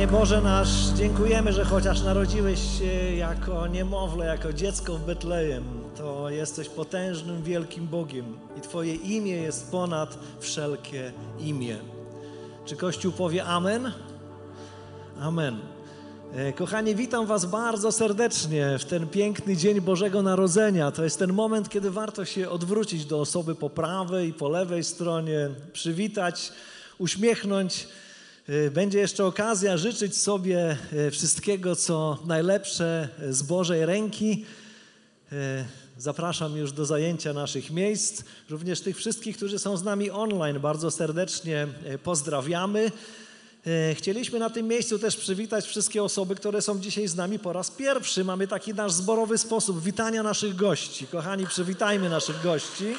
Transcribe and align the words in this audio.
Panie 0.00 0.12
Boże 0.12 0.40
nasz, 0.40 0.68
dziękujemy, 0.96 1.52
że 1.52 1.64
chociaż 1.64 2.02
narodziłeś 2.02 2.78
się 2.78 3.16
jako 3.16 3.66
niemowlę, 3.66 4.26
jako 4.26 4.52
dziecko 4.52 4.94
w 4.94 5.04
Betlejem, 5.04 5.64
to 5.96 6.30
jesteś 6.30 6.68
potężnym, 6.68 7.42
wielkim 7.42 7.86
Bogiem 7.86 8.38
i 8.58 8.60
Twoje 8.60 8.94
imię 8.94 9.32
jest 9.32 9.70
ponad 9.70 10.18
wszelkie 10.38 11.12
imię. 11.38 11.76
Czy 12.64 12.76
Kościół 12.76 13.12
powie 13.12 13.44
Amen? 13.44 13.92
Amen. 15.20 15.58
E, 16.34 16.52
kochani, 16.52 16.94
witam 16.94 17.26
Was 17.26 17.44
bardzo 17.44 17.92
serdecznie 17.92 18.78
w 18.78 18.84
ten 18.84 19.08
piękny 19.08 19.56
dzień 19.56 19.80
Bożego 19.80 20.22
Narodzenia. 20.22 20.90
To 20.90 21.04
jest 21.04 21.18
ten 21.18 21.32
moment, 21.32 21.68
kiedy 21.68 21.90
warto 21.90 22.24
się 22.24 22.50
odwrócić 22.50 23.04
do 23.04 23.20
osoby 23.20 23.54
po 23.54 23.70
prawej 23.70 24.28
i 24.28 24.32
po 24.32 24.48
lewej 24.48 24.84
stronie, 24.84 25.48
przywitać, 25.72 26.52
uśmiechnąć 26.98 27.88
będzie 28.70 28.98
jeszcze 28.98 29.24
okazja 29.24 29.76
życzyć 29.76 30.16
sobie 30.16 30.76
y, 30.92 31.10
wszystkiego, 31.10 31.76
co 31.76 32.18
najlepsze 32.26 33.08
z 33.30 33.42
Bożej 33.42 33.86
ręki. 33.86 34.44
Y, 35.32 35.36
zapraszam 35.98 36.56
już 36.56 36.72
do 36.72 36.84
zajęcia 36.86 37.32
naszych 37.32 37.70
miejsc. 37.70 38.22
Również 38.50 38.80
tych 38.80 38.96
wszystkich, 38.96 39.36
którzy 39.36 39.58
są 39.58 39.76
z 39.76 39.82
nami 39.82 40.10
online, 40.10 40.60
bardzo 40.60 40.90
serdecznie 40.90 41.66
pozdrawiamy. 42.02 42.92
Chcieliśmy 43.94 44.38
na 44.38 44.50
tym 44.50 44.68
miejscu 44.68 44.98
też 44.98 45.16
przywitać 45.16 45.66
wszystkie 45.66 46.02
osoby, 46.02 46.34
które 46.34 46.62
są 46.62 46.80
dzisiaj 46.80 47.08
z 47.08 47.14
nami 47.14 47.38
po 47.38 47.52
raz 47.52 47.70
pierwszy. 47.70 48.24
Mamy 48.24 48.48
taki 48.48 48.74
nasz 48.74 48.92
zborowy 48.92 49.38
sposób 49.38 49.82
witania 49.82 50.22
naszych 50.22 50.56
gości. 50.56 51.06
Kochani, 51.06 51.46
przywitajmy 51.46 52.08
naszych 52.08 52.42
gości. 52.42 52.94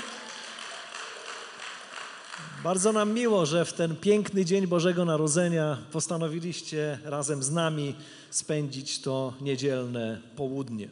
Bardzo 2.63 2.91
nam 2.91 3.13
miło, 3.13 3.45
że 3.45 3.65
w 3.65 3.73
ten 3.73 3.95
piękny 3.95 4.45
dzień 4.45 4.67
Bożego 4.67 5.05
Narodzenia 5.05 5.77
postanowiliście 5.91 6.99
razem 7.03 7.43
z 7.43 7.51
nami 7.51 7.95
spędzić 8.31 9.01
to 9.01 9.33
niedzielne 9.41 10.21
południe. 10.35 10.89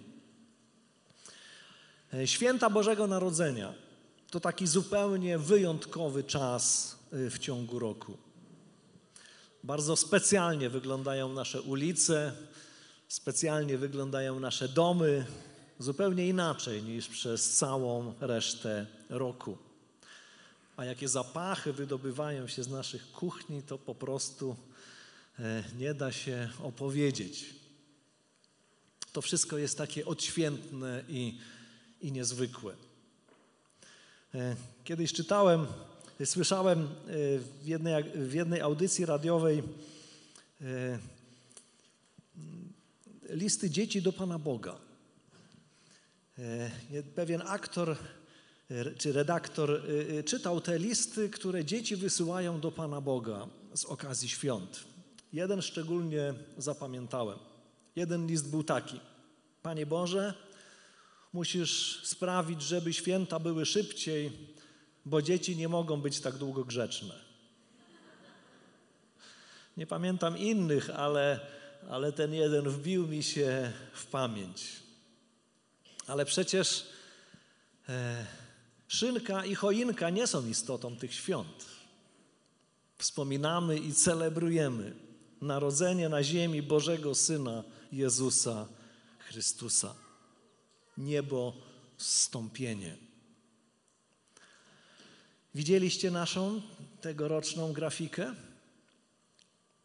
E, 2.13 2.27
święta 2.27 2.69
Bożego 2.69 3.07
Narodzenia 3.07 3.73
to 4.31 4.39
taki 4.39 4.67
zupełnie 4.67 5.37
wyjątkowy 5.37 6.23
czas 6.23 6.95
e, 7.11 7.29
w 7.29 7.39
ciągu 7.39 7.79
roku. 7.79 8.17
Bardzo 9.63 9.95
specjalnie 9.95 10.69
wyglądają 10.69 11.33
nasze 11.33 11.61
ulice, 11.61 12.31
specjalnie 13.07 13.77
wyglądają 13.77 14.39
nasze 14.39 14.69
domy, 14.69 15.25
zupełnie 15.79 16.27
inaczej 16.27 16.83
niż 16.83 17.07
przez 17.07 17.49
całą 17.49 18.13
resztę 18.19 18.85
roku 19.09 19.68
a 20.79 20.85
jakie 20.85 21.07
zapachy 21.07 21.73
wydobywają 21.73 22.47
się 22.47 22.63
z 22.63 22.67
naszych 22.67 23.11
kuchni, 23.11 23.63
to 23.63 23.77
po 23.77 23.95
prostu 23.95 24.55
e, 25.39 25.63
nie 25.77 25.93
da 25.93 26.11
się 26.11 26.49
opowiedzieć. 26.63 27.45
To 29.13 29.21
wszystko 29.21 29.57
jest 29.57 29.77
takie 29.77 30.05
odświętne 30.05 31.03
i, 31.09 31.39
i 32.01 32.11
niezwykłe. 32.11 32.73
E, 34.35 34.55
kiedyś 34.83 35.13
czytałem, 35.13 35.67
słyszałem 36.25 36.83
e, 36.83 36.87
w 37.39 37.65
jednej, 37.65 38.03
w 38.03 38.33
jednej 38.33 38.61
audycji 38.61 39.05
radiowej 39.05 39.63
listy 43.29 43.69
dzieci 43.69 44.01
do 44.01 44.13
Pana 44.13 44.39
Boga. 44.39 44.75
Pewien 47.15 47.41
aktor 47.45 47.97
czy 48.97 49.13
redaktor 49.13 49.71
y, 49.71 50.17
y, 50.19 50.23
czytał 50.23 50.61
te 50.61 50.79
listy, 50.79 51.29
które 51.29 51.65
dzieci 51.65 51.95
wysyłają 51.95 52.59
do 52.59 52.71
Pana 52.71 53.01
Boga 53.01 53.47
z 53.73 53.85
okazji 53.85 54.29
świąt. 54.29 54.83
Jeden 55.33 55.61
szczególnie 55.61 56.33
zapamiętałem. 56.57 57.39
Jeden 57.95 58.27
list 58.27 58.49
był 58.49 58.63
taki: 58.63 58.99
Panie 59.61 59.85
Boże, 59.85 60.33
musisz 61.33 62.01
sprawić, 62.03 62.61
żeby 62.61 62.93
święta 62.93 63.39
były 63.39 63.65
szybciej, 63.65 64.31
bo 65.05 65.21
dzieci 65.21 65.55
nie 65.55 65.69
mogą 65.69 66.01
być 66.01 66.19
tak 66.19 66.37
długo 66.37 66.63
grzeczne. 66.65 67.15
Nie 69.77 69.87
pamiętam 69.87 70.37
innych, 70.37 70.89
ale, 70.89 71.39
ale 71.89 72.11
ten 72.11 72.33
jeden 72.33 72.69
wbił 72.69 73.07
mi 73.07 73.23
się 73.23 73.71
w 73.93 74.05
pamięć. 74.05 74.63
Ale 76.07 76.25
przecież. 76.25 76.87
E, 77.89 78.48
Szynka 78.89 79.45
i 79.45 79.55
choinka 79.55 80.09
nie 80.09 80.27
są 80.27 80.45
istotą 80.45 80.95
tych 80.97 81.13
świąt. 81.13 81.65
Wspominamy 82.97 83.77
i 83.77 83.93
celebrujemy 83.93 84.95
narodzenie 85.41 86.09
na 86.09 86.23
ziemi 86.23 86.61
Bożego 86.61 87.15
Syna 87.15 87.63
Jezusa 87.91 88.67
Chrystusa. 89.19 89.95
Niebo 90.97 91.53
zstąpienie. 91.97 92.97
Widzieliście 95.55 96.11
naszą 96.11 96.61
tegoroczną 97.01 97.73
grafikę? 97.73 98.35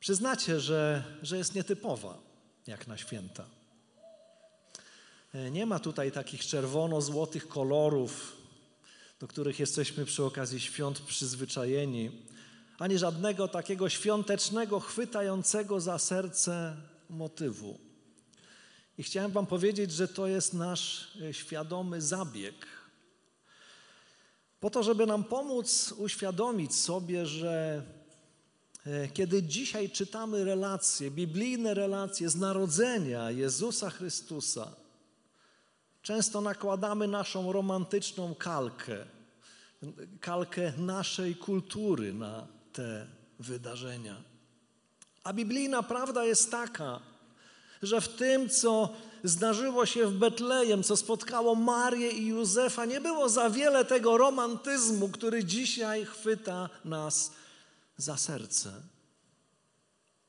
Przyznacie, 0.01 0.61
że, 0.61 1.05
że 1.23 1.39
jest 1.39 1.55
nietypowa 1.55 2.19
jak 2.67 2.87
na 2.87 2.97
święta. 2.97 3.45
Nie 5.51 5.67
ma 5.67 5.79
tutaj 5.79 6.13
takich 6.13 6.47
czerwono-złotych 6.47 7.49
kolorów, 7.49 8.34
do 9.25 9.29
których 9.29 9.61
jesteśmy 9.61 10.05
przy 10.05 10.25
okazji 10.25 10.61
świąt 10.61 11.01
przyzwyczajeni, 11.01 12.11
ani 12.79 12.99
żadnego 12.99 13.49
takiego 13.49 13.89
świątecznego, 13.89 14.81
chwytającego 14.81 15.81
za 15.81 15.99
serce 15.99 16.77
motywu. 17.11 17.79
I 18.99 19.03
chciałem 19.03 19.31
Wam 19.31 19.47
powiedzieć, 19.47 19.93
że 19.93 20.09
to 20.09 20.27
jest 20.27 20.55
nasz 20.55 21.09
e, 21.23 21.35
świadomy 21.35 22.01
zabieg. 22.01 22.55
Po 24.61 24.71
to, 24.71 24.83
żeby 24.83 25.07
nam 25.07 25.25
pomóc 25.25 25.95
uświadomić 25.99 26.75
sobie, 26.75 27.27
że 27.27 27.83
e, 28.87 29.09
kiedy 29.09 29.43
dzisiaj 29.43 29.91
czytamy 29.91 30.45
relacje, 30.45 31.11
biblijne 31.11 31.75
relacje 31.75 32.31
z 32.31 32.37
narodzenia 32.37 33.31
Jezusa 33.31 33.91
Chrystusa, 33.91 34.85
Często 36.05 36.41
nakładamy 36.41 37.09
naszą 37.09 37.53
romantyczną 37.53 38.35
kalkę, 38.35 39.07
kalkę 40.21 40.73
naszej 40.79 41.37
kultury 41.37 42.13
na 42.13 42.47
te 42.73 43.07
wydarzenia. 43.39 44.23
A 45.25 45.33
biblijna 45.33 45.83
prawda 45.83 46.25
jest 46.25 46.51
taka, 46.51 47.01
że 47.83 48.01
w 48.01 48.09
tym, 48.09 48.49
co 48.49 48.95
zdarzyło 49.25 49.87
się 49.87 50.07
w 50.07 50.19
Betlejem, 50.19 50.83
co 50.83 50.97
spotkało 50.97 51.55
Marię 51.55 52.11
i 52.11 52.27
Józefa, 52.27 52.85
nie 52.85 53.01
było 53.01 53.29
za 53.29 53.51
wiele 53.51 53.85
tego 53.85 54.19
romantyzmu, 54.19 55.09
który 55.09 55.45
dzisiaj 55.45 56.05
chwyta 56.05 56.69
nas 56.85 57.33
za 57.97 58.17
serce. 58.17 58.73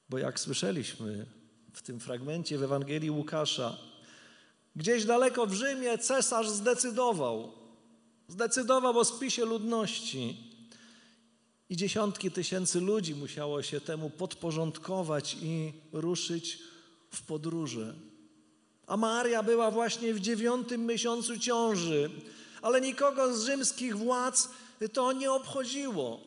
Bo 0.10 0.18
jak 0.18 0.40
słyszeliśmy 0.40 1.26
w 1.74 1.82
tym 1.82 2.00
fragmencie 2.00 2.58
w 2.58 2.64
Ewangelii 2.64 3.12
Łukasza, 3.12 3.78
Gdzieś 4.76 5.06
daleko 5.06 5.46
w 5.46 5.54
Rzymie 5.54 5.98
cesarz 5.98 6.50
zdecydował, 6.50 7.52
zdecydował 8.28 9.00
o 9.00 9.06
spisie 9.06 9.46
ludności. 9.46 10.38
I 11.70 11.76
dziesiątki 11.76 12.32
tysięcy 12.32 12.82
ludzi 12.82 13.16
musiało 13.16 13.64
się 13.64 13.82
temu 13.82 14.09
podporządkować 14.09 15.38
i 15.41 15.73
ruszyć 15.91 16.59
w 17.11 17.22
podróże. 17.22 17.96
A 18.88 18.97
Maria 18.97 19.44
była 19.44 19.72
właśnie 19.72 20.14
w 20.14 20.20
dziewiątym 20.20 20.85
miesiącu 20.85 21.40
ciąży, 21.40 22.09
ale 22.61 22.82
nikogo 22.82 23.38
z 23.38 23.46
rzymskich 23.46 23.97
władz 23.97 24.50
to 24.94 25.14
nie 25.14 25.32
obchodziło. 25.32 26.22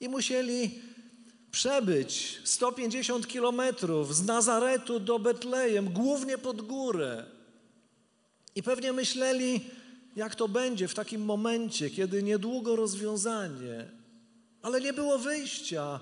I 0.00 0.08
musieli 0.08 0.82
przebyć 1.50 2.40
150 2.44 3.26
kilometrów 3.26 4.16
z 4.16 4.22
Nazaretu 4.22 5.00
do 5.00 5.18
Betlejem, 5.18 5.92
głównie 5.92 6.38
pod 6.38 6.62
górę. 6.62 7.24
I 8.54 8.62
pewnie 8.62 8.92
myśleli, 8.92 9.60
jak 10.18 10.34
to 10.34 10.48
będzie 10.48 10.88
w 10.88 10.94
takim 10.94 11.24
momencie, 11.24 11.90
kiedy 11.90 12.22
niedługo 12.22 12.76
rozwiązanie, 12.76 13.90
ale 14.62 14.80
nie 14.80 14.92
było 14.92 15.18
wyjścia, 15.18 16.00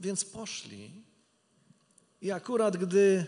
więc 0.00 0.24
poszli. 0.24 0.90
I 2.20 2.30
akurat 2.30 2.76
gdy 2.76 3.26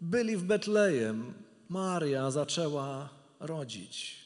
byli 0.00 0.36
w 0.36 0.44
Betlejem, 0.44 1.34
Maria 1.68 2.30
zaczęła 2.30 3.08
rodzić. 3.40 4.16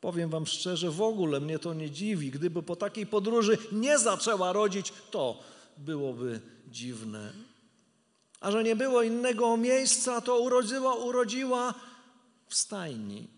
Powiem 0.00 0.30
Wam 0.30 0.46
szczerze, 0.46 0.90
w 0.90 1.02
ogóle 1.02 1.40
mnie 1.40 1.58
to 1.58 1.74
nie 1.74 1.90
dziwi. 1.90 2.30
Gdyby 2.30 2.62
po 2.62 2.76
takiej 2.76 3.06
podróży 3.06 3.58
nie 3.72 3.98
zaczęła 3.98 4.52
rodzić, 4.52 4.92
to 5.10 5.42
byłoby 5.76 6.40
dziwne. 6.70 7.32
A 8.40 8.50
że 8.50 8.64
nie 8.64 8.76
było 8.76 9.02
innego 9.02 9.56
miejsca, 9.56 10.20
to 10.20 10.40
urodziła, 10.40 10.94
urodziła 10.94 11.74
w 12.48 12.54
stajni. 12.54 13.37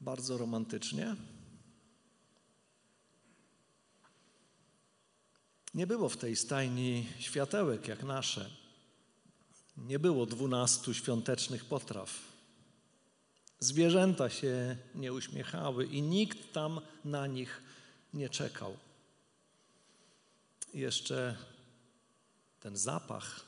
Bardzo 0.00 0.38
romantycznie. 0.38 1.16
Nie 5.74 5.86
było 5.86 6.08
w 6.08 6.16
tej 6.16 6.36
stajni 6.36 7.06
światełek 7.18 7.88
jak 7.88 8.02
nasze. 8.02 8.50
Nie 9.76 9.98
było 9.98 10.26
dwunastu 10.26 10.94
świątecznych 10.94 11.64
potraw. 11.64 12.10
Zwierzęta 13.58 14.30
się 14.30 14.76
nie 14.94 15.12
uśmiechały 15.12 15.86
i 15.86 16.02
nikt 16.02 16.52
tam 16.52 16.80
na 17.04 17.26
nich 17.26 17.62
nie 18.14 18.28
czekał. 18.28 18.76
Jeszcze 20.74 21.36
ten 22.60 22.76
zapach. 22.76 23.46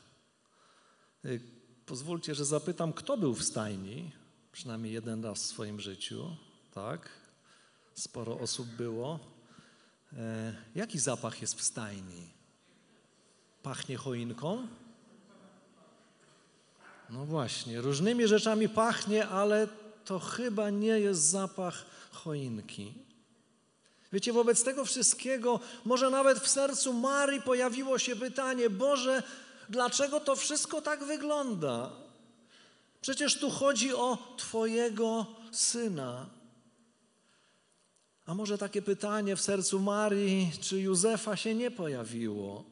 Y, 1.24 1.40
pozwólcie, 1.86 2.34
że 2.34 2.44
zapytam, 2.44 2.92
kto 2.92 3.16
był 3.16 3.34
w 3.34 3.44
stajni, 3.44 4.12
przynajmniej 4.52 4.92
jeden 4.92 5.24
raz 5.24 5.42
w 5.42 5.46
swoim 5.46 5.80
życiu, 5.80 6.36
tak? 6.74 7.08
Sporo 7.94 8.38
osób 8.38 8.66
było. 8.66 9.18
E, 10.12 10.54
jaki 10.74 10.98
zapach 10.98 11.40
jest 11.40 11.54
w 11.54 11.62
stajni? 11.62 12.28
Pachnie 13.62 13.96
choinką? 13.96 14.68
No 17.10 17.24
właśnie, 17.24 17.80
różnymi 17.80 18.28
rzeczami 18.28 18.68
pachnie, 18.68 19.28
ale 19.28 19.68
to 20.04 20.18
chyba 20.18 20.70
nie 20.70 21.00
jest 21.00 21.20
zapach 21.20 21.86
choinki. 22.10 22.94
Wiecie, 24.12 24.32
wobec 24.32 24.64
tego 24.64 24.84
wszystkiego, 24.84 25.60
może 25.84 26.10
nawet 26.10 26.38
w 26.38 26.48
sercu 26.48 26.92
Marii 26.92 27.42
pojawiło 27.42 27.98
się 27.98 28.16
pytanie: 28.16 28.70
Boże, 28.70 29.22
dlaczego 29.68 30.20
to 30.20 30.36
wszystko 30.36 30.82
tak 30.82 31.04
wygląda? 31.04 31.90
Przecież 33.02 33.38
tu 33.38 33.50
chodzi 33.50 33.94
o 33.94 34.34
Twojego 34.36 35.26
syna. 35.52 36.30
A 38.26 38.34
może 38.34 38.58
takie 38.58 38.82
pytanie 38.82 39.36
w 39.36 39.40
sercu 39.40 39.80
Marii 39.80 40.52
czy 40.60 40.80
Józefa 40.80 41.36
się 41.36 41.54
nie 41.54 41.70
pojawiło? 41.70 42.64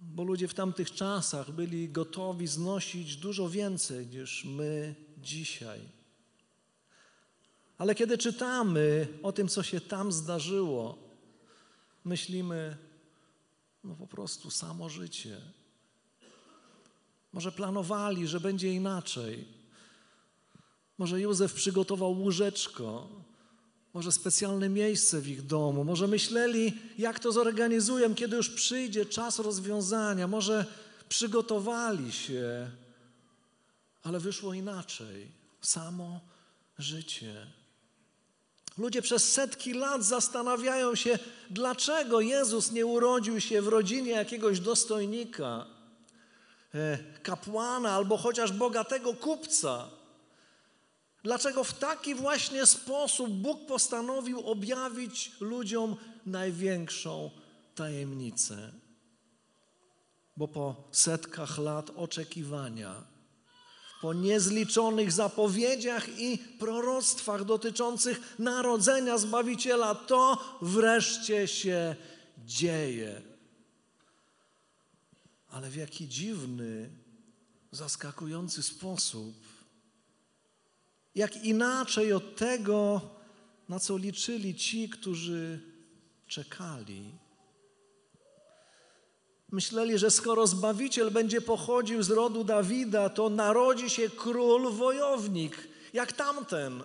Bo 0.00 0.22
ludzie 0.22 0.48
w 0.48 0.54
tamtych 0.54 0.90
czasach 0.90 1.50
byli 1.50 1.88
gotowi 1.88 2.46
znosić 2.46 3.16
dużo 3.16 3.48
więcej 3.48 4.06
niż 4.06 4.44
my 4.44 4.94
dzisiaj. 5.18 5.80
Ale 7.78 7.94
kiedy 7.94 8.18
czytamy 8.18 9.08
o 9.22 9.32
tym, 9.32 9.48
co 9.48 9.62
się 9.62 9.80
tam 9.80 10.12
zdarzyło, 10.12 10.98
myślimy, 12.04 12.76
no 13.84 13.94
po 13.94 14.06
prostu 14.06 14.50
samo 14.50 14.88
życie. 14.88 15.40
Może 17.32 17.52
planowali, 17.52 18.26
że 18.26 18.40
będzie 18.40 18.72
inaczej. 18.72 19.44
Może 20.98 21.20
Józef 21.20 21.54
przygotował 21.54 22.12
łóżeczko, 22.12 23.08
może 23.94 24.12
specjalne 24.12 24.68
miejsce 24.68 25.20
w 25.20 25.28
ich 25.28 25.46
domu, 25.46 25.84
może 25.84 26.06
myśleli, 26.06 26.72
jak 26.98 27.20
to 27.20 27.32
zorganizują, 27.32 28.14
kiedy 28.14 28.36
już 28.36 28.50
przyjdzie 28.50 29.06
czas 29.06 29.38
rozwiązania, 29.38 30.26
może 30.28 30.66
przygotowali 31.08 32.12
się, 32.12 32.70
ale 34.02 34.20
wyszło 34.20 34.54
inaczej. 34.54 35.28
Samo 35.60 36.20
życie. 36.78 37.46
Ludzie 38.78 39.02
przez 39.02 39.32
setki 39.32 39.72
lat 39.72 40.04
zastanawiają 40.04 40.94
się, 40.94 41.18
dlaczego 41.50 42.20
Jezus 42.20 42.72
nie 42.72 42.86
urodził 42.86 43.40
się 43.40 43.62
w 43.62 43.68
rodzinie 43.68 44.10
jakiegoś 44.10 44.60
dostojnika, 44.60 45.66
kapłana 47.22 47.92
albo 47.92 48.16
chociaż 48.16 48.52
bogatego 48.52 49.14
kupca. 49.14 49.88
Dlaczego 51.24 51.64
w 51.64 51.74
taki 51.74 52.14
właśnie 52.14 52.66
sposób 52.66 53.30
Bóg 53.30 53.66
postanowił 53.66 54.40
objawić 54.40 55.32
ludziom 55.40 55.96
największą 56.26 57.30
tajemnicę? 57.74 58.72
Bo 60.36 60.48
po 60.48 60.88
setkach 60.92 61.58
lat 61.58 61.90
oczekiwania, 61.96 63.04
po 64.00 64.14
niezliczonych 64.14 65.12
zapowiedziach 65.12 66.18
i 66.18 66.38
proroctwach 66.38 67.44
dotyczących 67.44 68.38
narodzenia 68.38 69.18
Zbawiciela, 69.18 69.94
to 69.94 70.38
wreszcie 70.62 71.48
się 71.48 71.96
dzieje. 72.38 73.31
Ale 75.52 75.70
w 75.70 75.76
jaki 75.76 76.08
dziwny, 76.08 76.90
zaskakujący 77.70 78.62
sposób 78.62 79.34
jak 81.14 81.44
inaczej 81.44 82.12
od 82.12 82.36
tego, 82.36 83.00
na 83.68 83.80
co 83.80 83.96
liczyli 83.96 84.54
ci, 84.54 84.88
którzy 84.88 85.60
czekali. 86.26 87.12
Myśleli, 89.50 89.98
że 89.98 90.10
skoro 90.10 90.46
Zbawiciel 90.46 91.10
będzie 91.10 91.40
pochodził 91.40 92.02
z 92.02 92.10
rodu 92.10 92.44
Dawida, 92.44 93.08
to 93.08 93.28
narodzi 93.28 93.90
się 93.90 94.10
król 94.10 94.72
wojownik, 94.72 95.68
jak 95.92 96.12
tamten. 96.12 96.82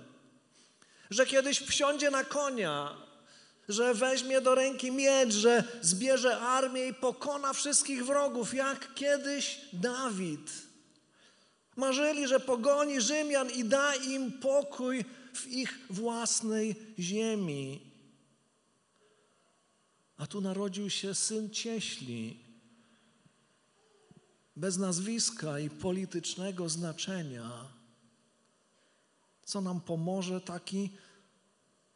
Że 1.10 1.26
kiedyś 1.26 1.60
wsiądzie 1.60 2.12
na 2.12 2.24
konia, 2.24 3.07
że 3.68 3.94
weźmie 3.94 4.42
do 4.42 4.56
ręki 4.56 4.92
miecz, 4.92 5.34
że 5.34 5.64
zbierze 5.82 6.40
armię 6.40 6.88
i 6.88 6.94
pokona 6.94 7.54
wszystkich 7.54 8.06
wrogów, 8.06 8.54
jak 8.54 8.94
kiedyś 8.94 9.62
Dawid. 9.74 10.52
Marzyli, 11.76 12.28
że 12.28 12.40
pogoni 12.40 13.02
Rzymian 13.02 13.50
i 13.50 13.64
da 13.64 13.96
im 13.96 14.32
pokój 14.32 15.06
w 15.34 15.48
ich 15.48 15.80
własnej 15.90 16.76
ziemi. 17.00 17.82
A 20.18 20.28
tu 20.28 20.42
narodził 20.42 20.90
się 20.90 21.16
syn 21.16 21.50
cieśli, 21.50 22.40
bez 24.56 24.78
nazwiska 24.78 25.60
i 25.60 25.70
politycznego 25.70 26.70
znaczenia. 26.70 27.66
Co 29.46 29.62
nam 29.62 29.82
pomoże 29.82 30.42
taki 30.42 30.90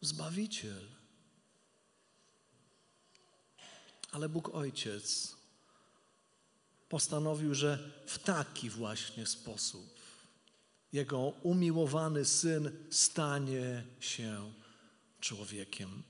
Zbawiciel? 0.02 1.01
Ale 4.12 4.30
Bóg 4.30 4.56
Ojciec 4.56 5.36
postanowił, 6.90 7.56
że 7.56 7.92
w 8.06 8.20
taki 8.20 8.70
właśnie 8.70 9.26
sposób 9.26 10.02
jego 10.94 11.20
umiłowany 11.44 12.26
syn 12.26 12.72
stanie 12.90 13.84
się 14.00 14.54
człowiekiem. 15.20 16.04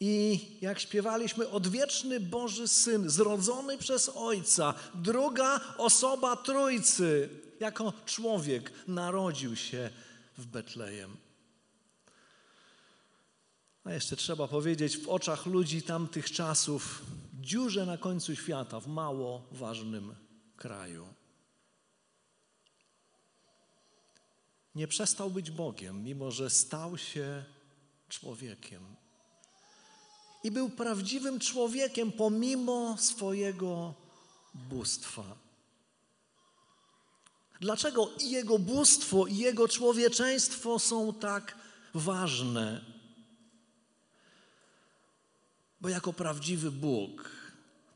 I 0.00 0.40
jak 0.60 0.80
śpiewaliśmy, 0.80 1.48
odwieczny 1.48 2.20
Boży 2.20 2.68
Syn, 2.68 3.10
zrodzony 3.10 3.78
przez 3.78 4.10
Ojca, 4.14 4.74
druga 4.94 5.60
osoba 5.78 6.36
Trójcy, 6.36 7.28
jako 7.60 7.92
człowiek 8.06 8.72
narodził 8.88 9.56
się 9.56 9.90
w 10.38 10.46
Betlejem. 10.46 11.16
A 13.86 13.92
jeszcze 13.92 14.16
trzeba 14.16 14.48
powiedzieć, 14.48 14.98
w 14.98 15.08
oczach 15.08 15.46
ludzi 15.46 15.82
tamtych 15.82 16.30
czasów 16.30 17.02
dziurze 17.40 17.86
na 17.86 17.98
końcu 17.98 18.36
świata, 18.36 18.80
w 18.80 18.86
mało 18.86 19.42
ważnym 19.52 20.14
kraju. 20.56 21.06
Nie 24.74 24.88
przestał 24.88 25.30
być 25.30 25.50
Bogiem, 25.50 26.04
mimo 26.04 26.30
że 26.30 26.50
stał 26.50 26.98
się 26.98 27.44
człowiekiem. 28.08 28.96
I 30.44 30.50
był 30.50 30.68
prawdziwym 30.70 31.40
człowiekiem 31.40 32.12
pomimo 32.12 32.96
swojego 32.98 33.94
bóstwa. 34.54 35.36
Dlaczego 37.60 38.10
i 38.20 38.30
jego 38.30 38.58
bóstwo, 38.58 39.26
i 39.26 39.36
jego 39.36 39.68
człowieczeństwo 39.68 40.78
są 40.78 41.14
tak 41.14 41.58
ważne? 41.94 42.95
Bo 45.86 45.90
jako 45.90 46.12
prawdziwy 46.12 46.70
Bóg 46.70 47.30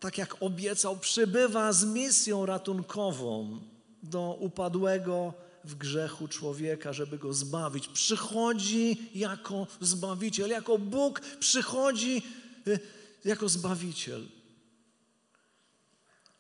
tak 0.01 0.19
jak 0.19 0.43
obiecał, 0.43 0.97
przybywa 0.97 1.73
z 1.73 1.85
misją 1.85 2.47
ratunkową 2.47 3.61
do 4.03 4.37
upadłego 4.41 5.35
w 5.65 5.75
grzechu 5.75 6.29
człowieka, 6.29 6.93
żeby 6.93 7.19
go 7.19 7.35
zbawić. 7.35 7.89
Przychodzi 7.89 9.11
jako 9.15 9.67
zbawiciel, 9.81 10.51
jako 10.51 10.79
Bóg 10.79 11.21
przychodzi 11.21 12.23
y, 12.67 12.79
jako 13.25 13.49
zbawiciel. 13.49 14.27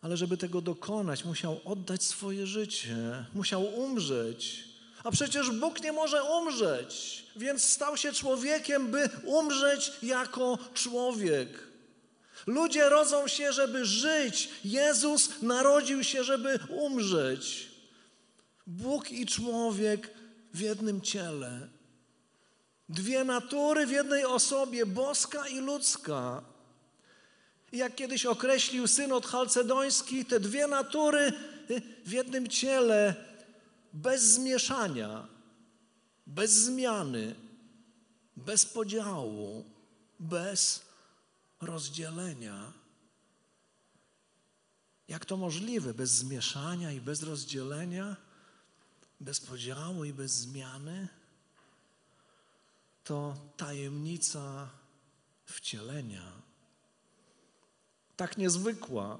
Ale 0.00 0.16
żeby 0.16 0.36
tego 0.36 0.60
dokonać, 0.60 1.24
musiał 1.24 1.60
oddać 1.64 2.02
swoje 2.02 2.46
życie, 2.46 3.26
musiał 3.34 3.64
umrzeć, 3.64 4.69
A 5.04 5.10
przecież 5.10 5.50
Bóg 5.50 5.82
nie 5.82 5.92
może 5.92 6.24
umrzeć, 6.24 7.24
więc 7.36 7.64
stał 7.64 7.96
się 7.96 8.12
człowiekiem, 8.12 8.86
by 8.86 9.08
umrzeć 9.24 9.92
jako 10.02 10.58
człowiek. 10.74 11.48
Ludzie 12.46 12.88
rodzą 12.88 13.28
się, 13.28 13.52
żeby 13.52 13.84
żyć. 13.84 14.48
Jezus 14.64 15.42
narodził 15.42 16.04
się, 16.04 16.24
żeby 16.24 16.58
umrzeć. 16.68 17.68
Bóg 18.66 19.10
i 19.10 19.26
człowiek 19.26 20.10
w 20.54 20.60
jednym 20.60 21.00
ciele. 21.00 21.68
Dwie 22.88 23.24
natury 23.24 23.86
w 23.86 23.90
jednej 23.90 24.24
osobie, 24.24 24.86
boska 24.86 25.48
i 25.48 25.58
ludzka. 25.58 26.42
Jak 27.72 27.94
kiedyś 27.94 28.26
określił 28.26 28.86
synod 28.86 29.26
chalcedoński, 29.26 30.24
te 30.24 30.40
dwie 30.40 30.66
natury 30.66 31.32
w 32.06 32.12
jednym 32.12 32.48
ciele, 32.48 33.14
bez 33.92 34.22
zmieszania, 34.22 35.28
bez 36.26 36.50
zmiany, 36.50 37.34
bez 38.36 38.66
podziału, 38.66 39.64
bez 40.20 40.82
rozdzielenia. 41.60 42.72
Jak 45.08 45.24
to 45.24 45.36
możliwe 45.36 45.94
bez 45.94 46.10
zmieszania 46.10 46.92
i 46.92 47.00
bez 47.00 47.22
rozdzielenia, 47.22 48.16
bez 49.20 49.40
podziału 49.40 50.04
i 50.04 50.12
bez 50.12 50.32
zmiany? 50.32 51.08
To 53.04 53.36
tajemnica 53.56 54.68
wcielenia. 55.44 56.32
Tak 58.16 58.38
niezwykła, 58.38 59.18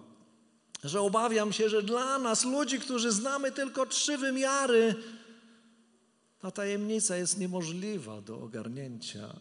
że 0.84 1.00
obawiam 1.00 1.52
się, 1.52 1.68
że 1.68 1.82
dla 1.82 2.18
nas, 2.18 2.44
ludzi, 2.44 2.80
którzy 2.80 3.12
znamy 3.12 3.52
tylko 3.52 3.87
trzy 3.87 4.18
wymiary, 4.18 4.94
ta 6.40 6.50
tajemnica 6.50 7.16
jest 7.16 7.38
niemożliwa 7.38 8.20
do 8.20 8.40
ogarnięcia. 8.40 9.37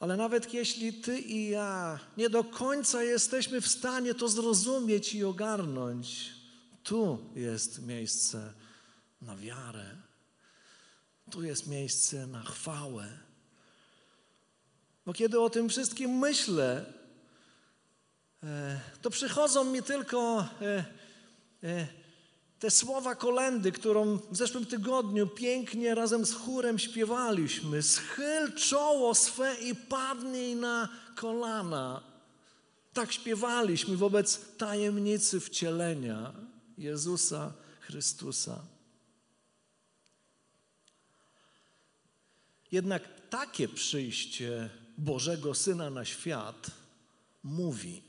Ale 0.00 0.16
nawet 0.16 0.54
jeśli 0.54 0.92
ty 0.92 1.18
i 1.18 1.48
ja 1.48 1.98
nie 2.16 2.30
do 2.30 2.44
końca 2.44 3.02
jesteśmy 3.02 3.60
w 3.60 3.68
stanie 3.68 4.14
to 4.14 4.28
zrozumieć 4.28 5.14
i 5.14 5.24
ogarnąć, 5.24 6.32
tu 6.82 7.18
jest 7.34 7.86
miejsce 7.86 8.52
na 9.22 9.36
wiarę. 9.36 9.96
Tu 11.30 11.42
jest 11.42 11.66
miejsce 11.66 12.26
na 12.26 12.42
chwałę. 12.42 13.08
Bo 15.06 15.12
kiedy 15.12 15.40
o 15.40 15.50
tym 15.50 15.68
wszystkim 15.68 16.10
myślę, 16.10 16.92
to 19.02 19.10
przychodzą 19.10 19.64
mi 19.64 19.82
tylko 19.82 20.48
e, 20.62 20.84
e, 21.62 21.86
te 22.58 22.70
słowa 22.70 23.14
kolendy, 23.14 23.72
którą 23.72 24.16
w 24.16 24.36
zeszłym 24.36 24.66
tygodniu 24.66 25.26
pięknie 25.26 25.94
razem 25.94 26.26
z 26.26 26.32
chórem 26.32 26.78
śpiewaliśmy. 26.78 27.82
Schyl 27.82 28.52
czoło 28.52 29.14
swe 29.14 29.54
i 29.54 29.74
padnij 29.74 30.56
na 30.56 30.88
kolana. 31.16 32.02
Tak 32.92 33.12
śpiewaliśmy 33.12 33.96
wobec 33.96 34.40
tajemnicy 34.56 35.40
wcielenia 35.40 36.32
Jezusa 36.78 37.52
Chrystusa. 37.80 38.60
Jednak 42.72 43.02
takie 43.30 43.68
przyjście 43.68 44.70
Bożego 44.98 45.54
Syna 45.54 45.90
na 45.90 46.04
świat 46.04 46.70
mówi, 47.42 48.05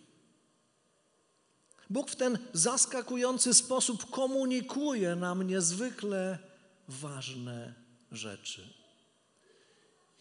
Bóg 1.89 2.12
w 2.12 2.15
ten 2.15 2.38
zaskakujący 2.53 3.53
sposób 3.53 4.10
komunikuje 4.10 5.15
nam 5.15 5.44
niezwykle 5.44 6.39
ważne 6.88 7.74
rzeczy. 8.12 8.70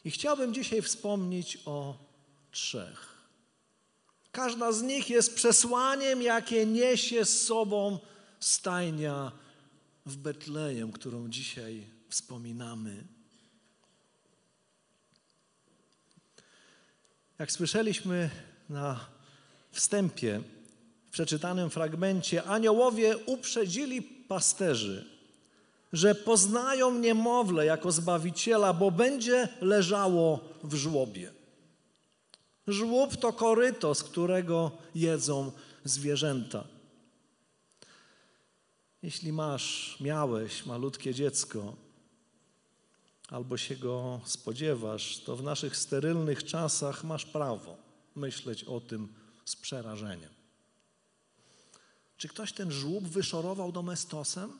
I 0.04 0.11
chciałbym 0.11 0.54
dzisiaj 0.54 0.82
wspomnieć 0.82 1.58
o 1.64 1.99
trzech. 2.50 3.16
Każda 4.32 4.73
z 4.73 4.82
nich 4.82 5.11
jest 5.11 5.35
przesłaniem, 5.35 6.23
jakie 6.23 6.66
niesie 6.66 7.25
z 7.25 7.42
sobą 7.42 7.99
stajnia 8.40 9.32
w 10.06 10.16
Betlejem, 10.16 10.92
którą 10.92 11.28
dzisiaj 11.28 11.87
wspominamy. 12.08 13.04
Jak 17.38 17.52
słyszeliśmy 17.52 18.30
na 18.68 19.06
wstępie, 19.73 20.42
przeczytanym 21.16 21.70
fragmencie 21.70 22.44
aniołowie 22.44 23.16
uprzedzili 23.18 24.02
pasterzy, 24.02 25.04
że 25.92 26.14
poznają 26.14 26.99
niemowlę 26.99 27.66
jako 27.66 27.92
zbawiciela, 27.92 28.73
bo 28.73 28.90
będzie 28.90 29.49
leżało 29.61 30.40
w 30.64 30.75
żłobie. 30.75 31.32
Żłób 32.66 33.16
to 33.16 33.32
koryto, 33.32 33.94
z 33.94 34.02
którego 34.02 34.70
jedzą 34.94 35.52
zwierzęta. 35.85 36.64
Jeśli 39.02 39.32
masz, 39.32 39.96
miałeś 40.00 40.66
malutkie 40.66 41.14
dziecko, 41.14 41.76
albo 43.28 43.56
się 43.56 43.76
go 43.76 44.20
spodziewasz, 44.25 45.18
to 45.18 45.37
w 45.37 45.42
naszych 45.42 45.76
sterylnych 45.76 46.44
czasach 46.44 47.04
masz 47.04 47.25
prawo 47.25 47.76
myśleć 48.14 48.64
o 48.64 48.80
tym 48.80 49.08
z 49.44 49.56
przerażeniem. 49.56 50.35
Czy 52.16 52.28
ktoś 52.28 52.52
ten 52.52 52.73
żłób 52.73 53.08
wyszorował 53.08 53.73
domestosem? 53.73 54.58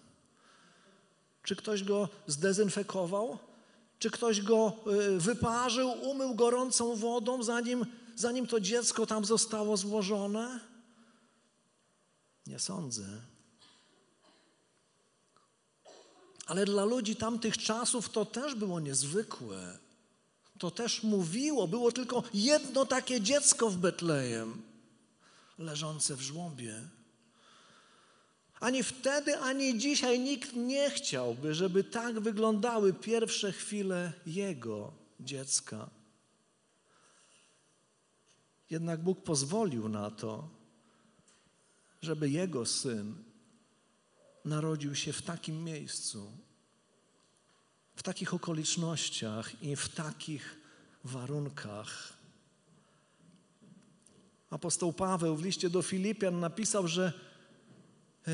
Czy 1.43 1.57
ktoś 1.57 1.85
go 1.85 2.09
zdezynfekował? 2.27 3.39
Czy 3.99 4.11
ktoś 4.11 4.43
go 4.43 4.73
y, 5.15 5.19
wyparzył, 5.19 5.91
umył 5.91 6.35
gorącą 6.35 6.97
wodą, 6.97 7.43
zanim, 7.43 7.87
zanim 8.17 8.47
to 8.47 8.61
dziecko 8.61 9.07
tam 9.07 9.25
zostało 9.25 9.77
złożone? 9.77 10.61
Nie 12.47 12.59
sądzę. 12.59 13.07
Ale 16.47 16.65
dla 16.65 16.85
ludzi 16.85 17.17
tamtych 17.17 17.59
czasów 17.59 18.09
to 18.09 18.25
też 18.25 18.55
było 18.55 18.81
niezwykłe. 18.81 19.79
To 20.59 20.71
też 20.71 21.03
mówiło, 21.03 21.69
było 21.69 21.93
tylko 21.93 22.23
jedno 22.35 22.87
takie 22.87 23.21
dziecko 23.21 23.71
w 23.71 23.77
Betlejem, 23.77 24.63
leżące 25.59 26.17
w 26.17 26.21
żłobie. 26.21 26.96
Ani 28.61 28.83
wtedy, 28.83 29.39
ani 29.39 29.79
dzisiaj 29.79 30.21
nikt 30.21 30.53
nie 30.53 30.91
chciałby, 30.91 31.55
żeby 31.55 31.85
tak 31.85 32.21
wyglądały 32.21 32.93
pierwsze 32.93 33.53
chwile 33.53 34.13
jego 34.27 34.93
dziecka. 35.21 35.91
Jednak 38.71 39.03
Bóg 39.03 39.23
pozwolił 39.23 39.89
na 39.89 40.11
to, 40.11 40.49
żeby 42.03 42.31
jego 42.31 42.67
syn 42.67 43.15
narodził 44.45 44.95
się 44.95 45.13
w 45.13 45.23
takim 45.23 45.65
miejscu, 45.65 46.33
w 47.97 48.03
takich 48.03 48.35
okolicznościach 48.35 49.63
i 49.63 49.77
w 49.77 49.89
takich 49.89 50.57
warunkach. 51.05 52.13
Apostoł 54.51 54.93
Paweł 54.93 55.37
w 55.37 55.45
liście 55.45 55.71
do 55.71 55.83
Filipian 55.83 56.41
napisał, 56.41 56.89
że 56.89 57.13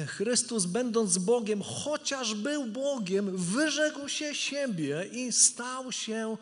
Chrystus, 0.07 0.67
będąc 0.67 1.19
Bogiem, 1.19 1.63
chociaż 1.63 2.35
był 2.35 2.67
Bogiem, 2.67 3.37
wyrzekł 3.37 4.09
się 4.09 4.35
siebie 4.35 5.09
i 5.13 5.33
stał 5.33 5.93
się 5.93 6.37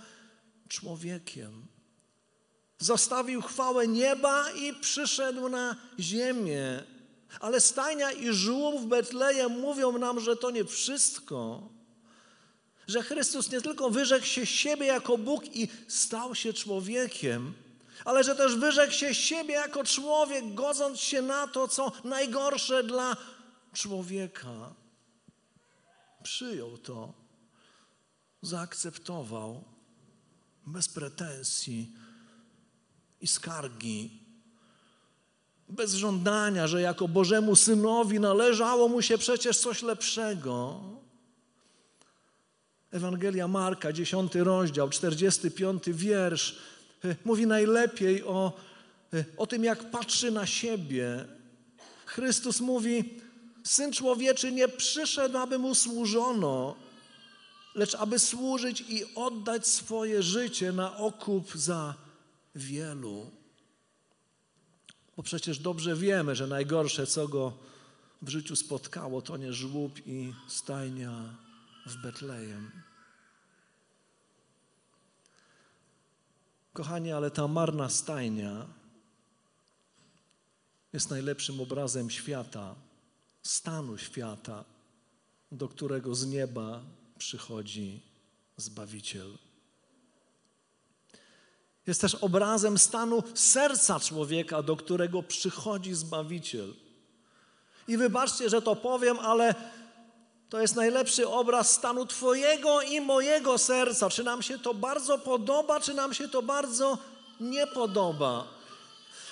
człowiekiem. 0.69 1.67
Zostawił 2.79 3.43
chwałę 3.43 3.89
nieba 3.89 4.51
i 4.51 4.75
przyszedł 4.75 5.49
na 5.49 5.77
ziemię. 5.99 6.83
Ale 7.41 7.61
stajnia 7.61 8.13
i 8.13 8.33
żółw 8.33 8.83
w 8.83 8.87
Betlejem 8.87 9.61
mówią 9.61 9.99
nam, 9.99 10.21
że 10.21 10.37
to 10.37 10.51
nie 10.51 10.65
wszystko. 10.65 11.69
Że 12.87 13.03
Chrystus 13.03 13.51
nie 13.51 13.61
tylko 13.61 13.91
wyrzekł 13.91 14.27
się 14.27 14.47
siebie 14.47 14.87
jako 14.87 15.19
Bóg 15.19 15.57
i 15.57 15.69
stał 15.89 16.35
się 16.35 16.53
człowiekiem, 16.53 17.53
ale 18.05 18.25
że 18.25 18.35
też 18.35 18.55
wyrzekł 18.57 18.93
się 18.93 19.15
siebie 19.15 19.55
jako 19.55 19.85
człowiek, 19.85 20.55
godząc 20.55 21.01
się 21.01 21.23
na 21.23 21.47
to, 21.47 21.69
co 21.69 21.93
najgorsze 22.05 22.85
dla 22.85 23.17
człowieka. 23.73 24.75
Przyjął 26.23 26.79
to, 26.79 27.13
zaakceptował 28.43 29.65
bez 30.67 30.89
pretensji 30.89 31.93
i 33.21 33.27
skargi, 33.27 34.21
bez 35.69 35.95
żądania, 35.95 36.67
że 36.67 36.83
jako 36.83 37.09
Bożemu 37.09 37.57
Synowi 37.57 38.21
należało 38.21 38.89
mu 38.89 39.03
się 39.03 39.19
przecież 39.19 39.59
coś 39.59 39.83
lepszego. 39.83 40.81
Ewangelia 42.91 43.49
Marka, 43.49 43.93
10 43.93 44.35
rozdział, 44.35 44.91
45 44.91 45.83
wiersz, 45.87 46.59
e, 47.05 47.17
mówi 47.25 47.47
najlepiej 47.47 48.23
o, 48.25 48.53
e, 49.15 49.25
o 49.37 49.47
tym, 49.47 49.65
jak 49.65 49.91
patrzy 49.91 50.31
na 50.31 50.47
siebie. 50.47 51.25
Chrystus 52.07 52.61
mówi: 52.61 53.20
Syn 53.65 53.93
Człowieczy 53.93 54.53
nie 54.53 54.69
przyszedł, 54.69 55.39
aby 55.39 55.59
mu 55.59 55.75
służono, 55.75 56.77
lecz 57.75 57.95
aby 57.95 58.19
służyć 58.19 58.85
i 58.89 59.15
oddać 59.15 59.67
swoje 59.67 60.23
życie 60.23 60.73
na 60.73 60.97
okup 60.97 61.53
za 61.55 61.95
wielu. 62.55 63.31
Bo 65.17 65.23
przecież 65.23 65.59
dobrze 65.59 65.97
wiemy, 65.97 66.37
że 66.37 66.47
najgorsze, 66.47 67.07
co 67.07 67.29
go 67.29 67.53
w 68.23 68.29
życiu 68.29 68.57
spotkało, 68.57 69.23
to 69.23 69.37
nie 69.37 69.53
żłób 69.53 70.07
i 70.07 70.35
stajnia 70.49 71.35
w 71.87 72.03
Betlejem. 72.03 72.71
Kochani, 76.73 77.13
ale 77.13 77.31
ta 77.31 77.49
marna 77.49 77.89
stajnia 77.89 78.67
jest 80.93 81.11
najlepszym 81.11 81.61
obrazem 81.61 82.11
świata, 82.11 82.75
stanu 83.43 83.99
świata, 83.99 84.65
do 85.53 85.69
którego 85.69 86.15
z 86.15 86.27
nieba 86.27 86.81
przychodzi 87.19 88.03
Zbawiciel. 88.57 89.39
Jest 91.87 92.01
też 92.01 92.15
obrazem 92.15 92.79
stanu 92.79 93.23
serca 93.35 94.01
człowieka, 94.01 94.63
do 94.63 94.77
którego 94.77 95.23
przychodzi 95.23 95.95
Zbawiciel. 95.95 96.75
I 97.89 97.97
wybaczcie, 97.97 98.51
że 98.51 98.63
to 98.63 98.77
powiem, 98.77 99.19
ale 99.19 99.55
to 100.49 100.61
jest 100.61 100.77
najlepszy 100.77 101.29
obraz 101.29 101.71
stanu 101.71 102.07
Twojego 102.07 102.83
i 102.83 103.01
mojego 103.01 103.59
serca. 103.59 104.11
Czy 104.11 104.25
nam 104.25 104.43
się 104.43 104.59
to 104.59 104.75
bardzo 104.75 105.19
podoba, 105.19 105.81
czy 105.81 105.95
nam 105.95 106.15
się 106.15 106.29
to 106.29 106.43
bardzo 106.43 106.99
nie 107.41 107.67
podoba. 107.67 108.60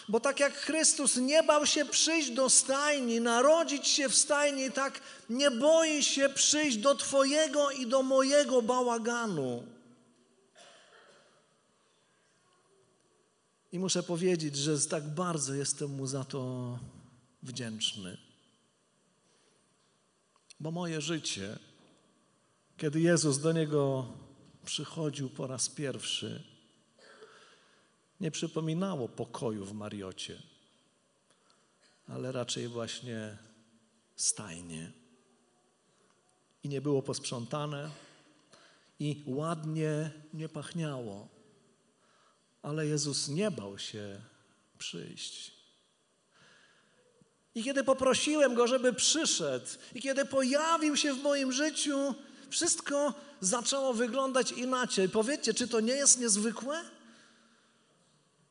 Bo 0.08 0.20
tak 0.20 0.40
jak 0.40 0.54
Chrystus 0.54 1.16
nie 1.16 1.42
bał 1.42 1.66
się 1.66 1.84
przyjść 1.84 2.30
do 2.30 2.50
stajni, 2.50 3.20
narodzić 3.20 3.88
się 3.88 4.08
w 4.08 4.14
stajni, 4.14 4.72
tak 4.72 5.00
nie 5.30 5.50
boi 5.50 6.02
się 6.02 6.28
przyjść 6.28 6.76
do 6.76 6.94
Twojego 6.94 7.70
i 7.70 7.86
do 7.86 8.02
mojego 8.02 8.62
bałaganu. 8.62 9.66
I 13.72 13.78
muszę 13.78 14.02
powiedzieć, 14.02 14.56
że 14.56 14.78
tak 14.80 15.08
bardzo 15.08 15.54
jestem 15.54 15.90
Mu 15.90 16.06
za 16.06 16.24
to 16.24 16.78
wdzięczny. 17.42 18.18
Bo 20.60 20.70
moje 20.70 21.00
życie, 21.00 21.58
kiedy 22.76 23.00
Jezus 23.00 23.38
do 23.38 23.52
niego 23.52 24.06
przychodził 24.64 25.30
po 25.30 25.46
raz 25.46 25.68
pierwszy, 25.68 26.42
nie 28.20 28.30
przypominało 28.30 29.08
pokoju 29.08 29.64
w 29.64 29.72
Mariocie, 29.72 30.42
ale 32.08 32.32
raczej 32.32 32.68
właśnie 32.68 33.38
stajnie. 34.16 34.92
I 36.62 36.68
nie 36.68 36.80
było 36.80 37.02
posprzątane, 37.02 37.90
i 39.00 39.22
ładnie 39.26 40.10
nie 40.34 40.48
pachniało, 40.48 41.28
ale 42.62 42.86
Jezus 42.86 43.28
nie 43.28 43.50
bał 43.50 43.78
się 43.78 44.20
przyjść. 44.78 45.52
I 47.54 47.64
kiedy 47.64 47.84
poprosiłem 47.84 48.54
Go, 48.54 48.66
żeby 48.66 48.92
przyszedł, 48.92 49.66
i 49.94 50.02
kiedy 50.02 50.24
pojawił 50.24 50.96
się 50.96 51.14
w 51.14 51.22
moim 51.22 51.52
życiu, 51.52 52.14
wszystko 52.50 53.14
zaczęło 53.40 53.94
wyglądać 53.94 54.52
inaczej. 54.52 55.08
Powiedzcie, 55.08 55.54
czy 55.54 55.68
to 55.68 55.80
nie 55.80 55.92
jest 55.92 56.20
niezwykłe? 56.20 56.84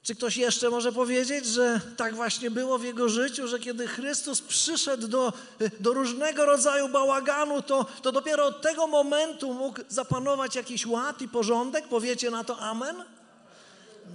Czy 0.07 0.15
ktoś 0.15 0.37
jeszcze 0.37 0.69
może 0.69 0.91
powiedzieć, 0.91 1.45
że 1.45 1.81
tak 1.97 2.15
właśnie 2.15 2.51
było 2.51 2.77
w 2.77 2.83
jego 2.83 3.09
życiu, 3.09 3.47
że 3.47 3.59
kiedy 3.59 3.87
Chrystus 3.87 4.41
przyszedł 4.41 5.07
do, 5.07 5.33
do 5.79 5.93
różnego 5.93 6.45
rodzaju 6.45 6.89
bałaganu, 6.89 7.61
to, 7.61 7.85
to 8.01 8.11
dopiero 8.11 8.45
od 8.45 8.61
tego 8.61 8.87
momentu 8.87 9.53
mógł 9.53 9.79
zapanować 9.89 10.55
jakiś 10.55 10.85
ład 10.85 11.21
i 11.21 11.27
porządek? 11.27 11.87
Powiecie 11.87 12.31
na 12.31 12.43
to 12.43 12.59
amen? 12.59 13.03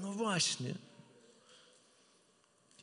No 0.03 0.13
właśnie. 0.13 0.75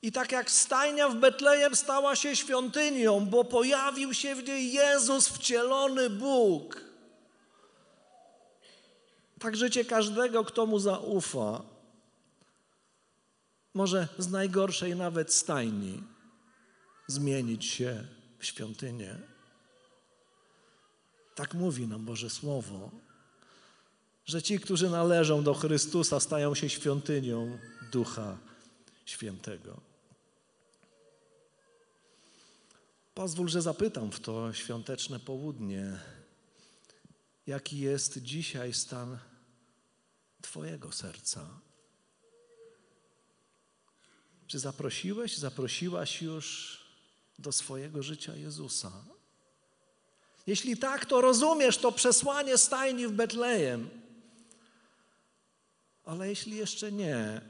I 0.02 0.12
tak 0.12 0.32
jak 0.32 0.52
stajnia 0.52 1.10
w 1.10 1.16
Betlejem 1.16 1.76
stała 1.76 2.16
się 2.16 2.36
świątynią, 2.36 3.26
bo 3.26 3.44
pojawił 3.44 4.14
się 4.14 4.36
w 4.36 4.48
niej 4.48 4.74
Jezus, 4.74 5.30
wcielony 5.30 6.10
Bóg. 6.10 6.82
Tak 9.40 9.56
życie 9.56 9.86
każdego, 9.86 10.46
kto 10.46 10.66
mu 10.66 10.80
zaufa, 10.80 11.62
może 13.74 14.08
z 14.18 14.28
najgorszej 14.28 14.96
nawet 14.96 15.34
stajni 15.34 16.04
zmienić 17.08 17.66
się 17.66 18.08
w 18.40 18.46
świątynię. 18.46 19.20
Tak 21.36 21.54
mówi 21.54 21.88
nam 21.88 22.06
Boże 22.06 22.30
Słowo, 22.30 22.92
że 24.26 24.42
ci, 24.42 24.60
którzy 24.60 24.90
należą 24.90 25.44
do 25.44 25.54
Chrystusa, 25.54 26.20
stają 26.20 26.56
się 26.56 26.70
świątynią 26.70 27.60
Ducha 27.92 28.38
Świętego. 29.06 29.82
Pozwól, 33.14 33.48
że 33.48 33.62
zapytam 33.62 34.12
w 34.12 34.20
to 34.20 34.54
świąteczne 34.54 35.20
południe, 35.20 36.00
jaki 37.48 37.80
jest 37.80 38.18
dzisiaj 38.18 38.74
stan 38.74 39.18
Twojego 40.42 40.92
serca. 40.92 41.69
Czy 44.50 44.60
zaprosiłeś, 44.60 45.38
zaprosiłaś 45.38 46.22
już 46.22 46.78
do 47.40 47.52
swojego 47.52 48.04
życia 48.04 48.36
Jezusa? 48.36 48.92
Jeśli 50.48 50.78
tak, 50.78 51.06
to 51.06 51.22
rozumiesz 51.22 51.78
to 51.78 51.92
przesłanie 51.92 52.58
stajni 52.58 53.08
w 53.08 53.12
Betlejem. 53.12 53.90
Ale 56.06 56.30
jeśli 56.30 56.56
jeszcze 56.56 56.92
nie, 56.92 57.42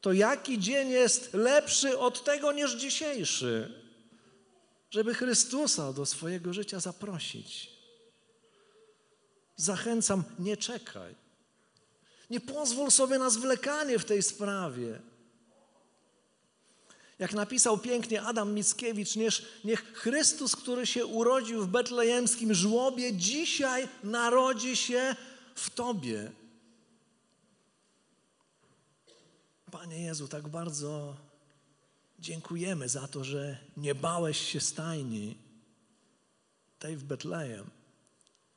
to 0.00 0.12
jaki 0.12 0.58
dzień 0.58 0.88
jest 0.88 1.34
lepszy 1.34 1.98
od 1.98 2.24
tego 2.24 2.52
niż 2.52 2.74
dzisiejszy? 2.74 3.80
żeby 4.90 5.14
Chrystusa 5.14 5.92
do 5.92 6.06
swojego 6.06 6.52
życia 6.52 6.80
zaprosić. 6.80 7.70
Zachęcam, 9.56 10.24
nie 10.38 10.56
czekaj. 10.56 11.14
Nie 12.30 12.40
pozwól 12.40 12.90
sobie 12.90 13.18
na 13.18 13.30
zwlekanie 13.30 13.98
w 13.98 14.04
tej 14.04 14.22
sprawie. 14.22 15.00
Jak 17.20 17.32
napisał 17.32 17.78
pięknie 17.78 18.22
Adam 18.22 18.54
Mickiewicz, 18.54 19.16
niech, 19.64 19.92
Chrystus, 19.92 20.56
który 20.56 20.86
się 20.86 21.06
urodził 21.06 21.62
w 21.62 21.68
betlejemskim 21.68 22.54
żłobie, 22.54 23.12
dzisiaj 23.12 23.88
narodzi 24.04 24.76
się 24.76 25.16
w 25.54 25.70
Tobie. 25.70 26.32
Panie 29.70 30.02
Jezu, 30.02 30.28
tak 30.28 30.48
bardzo 30.48 31.16
Dziękujemy 32.20 32.88
za 32.88 33.08
to, 33.08 33.24
że 33.24 33.58
nie 33.76 33.94
bałeś 33.94 34.40
się 34.40 34.60
stajni, 34.60 35.36
tej 36.78 36.96
w 36.96 37.04
Betlejem 37.04 37.70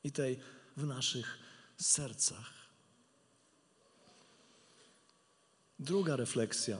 i 0.04 0.12
tej 0.12 0.40
w 0.76 0.86
naszych 0.86 1.38
sercach. 1.76 2.52
Druga 5.78 6.16
refleksja. 6.16 6.78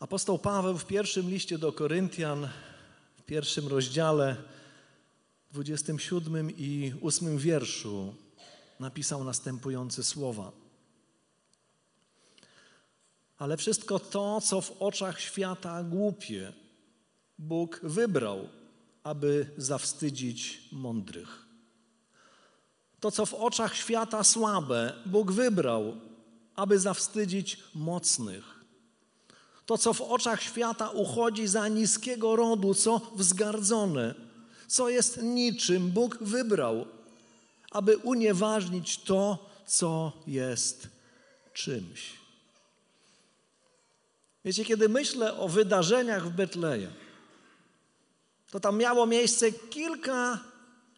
Apostoł 0.00 0.38
Paweł 0.38 0.78
w 0.78 0.86
pierwszym 0.86 1.30
liście 1.30 1.58
do 1.58 1.72
Koryntian, 1.72 2.48
w 3.16 3.22
pierwszym 3.22 3.68
rozdziale, 3.68 4.36
27 5.52 6.50
i 6.50 6.92
8 7.02 7.38
wierszu 7.38 8.14
napisał 8.80 9.24
następujące 9.24 10.04
słowa 10.04 10.52
ale 13.38 13.56
wszystko 13.56 13.98
to, 13.98 14.40
co 14.40 14.60
w 14.60 14.82
oczach 14.82 15.20
świata 15.20 15.82
głupie, 15.82 16.52
Bóg 17.38 17.80
wybrał, 17.82 18.48
aby 19.02 19.50
zawstydzić 19.56 20.68
mądrych. 20.72 21.46
To, 23.00 23.10
co 23.10 23.26
w 23.26 23.34
oczach 23.34 23.76
świata 23.76 24.24
słabe, 24.24 24.92
Bóg 25.06 25.32
wybrał, 25.32 25.96
aby 26.54 26.78
zawstydzić 26.78 27.62
mocnych. 27.74 28.57
To, 29.68 29.78
co 29.78 29.94
w 29.94 30.00
oczach 30.00 30.42
świata 30.42 30.90
uchodzi 30.90 31.46
za 31.46 31.68
niskiego 31.68 32.36
rodu, 32.36 32.74
co 32.74 33.00
wzgardzone, 33.14 34.14
co 34.66 34.88
jest 34.88 35.22
niczym, 35.22 35.90
Bóg 35.90 36.18
wybrał, 36.20 36.86
aby 37.70 37.96
unieważnić 37.96 38.98
to, 38.98 39.50
co 39.66 40.12
jest 40.26 40.88
czymś. 41.52 42.12
Wiecie, 44.44 44.64
kiedy 44.64 44.88
myślę 44.88 45.36
o 45.36 45.48
wydarzeniach 45.48 46.28
w 46.28 46.36
Betlejem, 46.36 46.92
to 48.50 48.60
tam 48.60 48.78
miało 48.78 49.06
miejsce 49.06 49.52
kilka 49.52 50.44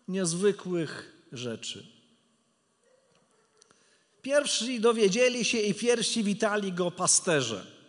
niezwykłych 0.09 1.13
rzeczy. 1.33 1.87
Pierwsi 4.23 4.81
dowiedzieli 4.81 5.45
się 5.45 5.59
i 5.59 5.75
pierwsi 5.75 6.25
witali 6.25 6.73
go 6.73 6.91
pasterze. 6.91 7.80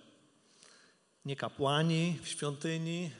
Nie 1.26 1.36
kapłani 1.36 2.20
w 2.24 2.28
świątyni, 2.28 3.12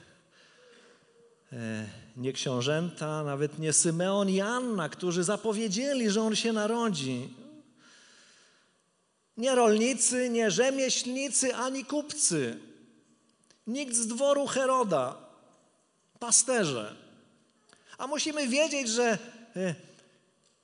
e, 1.54 1.86
nie 2.18 2.34
książęta, 2.34 3.24
nawet 3.24 3.60
nie 3.60 3.74
Symeon 3.74 4.30
i 4.30 4.42
Anna, 4.42 4.90
którzy 4.90 5.24
zapowiedzieli, 5.24 6.10
że 6.10 6.22
on 6.22 6.36
się 6.36 6.54
narodzi. 6.54 7.34
Nie 9.38 9.56
rolnicy, 9.56 10.30
nie 10.30 10.52
rzemieślnicy, 10.52 11.56
ani 11.56 11.86
kupcy. 11.86 12.60
Nikt 13.68 13.96
z 13.96 14.08
dworu 14.08 14.48
Heroda, 14.48 15.18
pasterze. 16.20 16.96
A 17.98 18.08
musimy 18.08 18.48
wiedzieć, 18.48 18.90
że 18.90 19.18
e, 19.56 19.76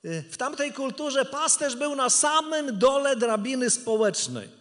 e, 0.04 0.22
w 0.22 0.36
tamtej 0.36 0.72
kulturze 0.72 1.24
pasterz 1.24 1.76
był 1.76 1.96
na 1.96 2.10
samym 2.10 2.78
dole 2.78 3.16
drabiny 3.16 3.70
społecznej. 3.70 4.58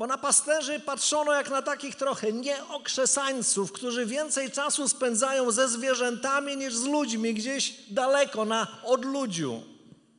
Bo 0.00 0.06
na 0.06 0.18
pasterzy 0.18 0.80
patrzono 0.80 1.32
jak 1.32 1.50
na 1.50 1.62
takich 1.62 1.94
trochę 1.94 2.32
nieokrzesańców, 2.32 3.72
którzy 3.72 4.06
więcej 4.06 4.50
czasu 4.50 4.88
spędzają 4.88 5.50
ze 5.50 5.68
zwierzętami 5.68 6.56
niż 6.56 6.74
z 6.74 6.84
ludźmi, 6.84 7.34
gdzieś 7.34 7.74
daleko, 7.90 8.44
na 8.44 8.82
odludziu. 8.84 9.62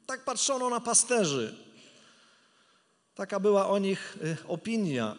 Tak 0.05 0.23
patrzono 0.23 0.69
na 0.69 0.79
pasterzy. 0.79 1.55
Taka 3.15 3.39
była 3.39 3.69
o 3.69 3.79
nich 3.79 4.17
y, 4.23 4.37
opinia. 4.47 5.15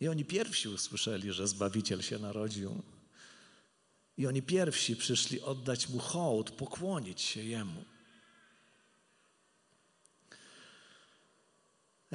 I 0.00 0.08
oni 0.08 0.24
pierwsi 0.24 0.68
usłyszeli, 0.68 1.32
że 1.32 1.48
Zbawiciel 1.48 2.02
się 2.02 2.18
narodził. 2.18 2.82
I 4.18 4.26
oni 4.26 4.42
pierwsi 4.42 4.96
przyszli 4.96 5.40
oddać 5.40 5.88
mu 5.88 5.98
hołd, 5.98 6.50
pokłonić 6.50 7.20
się 7.20 7.42
jemu. 7.42 7.84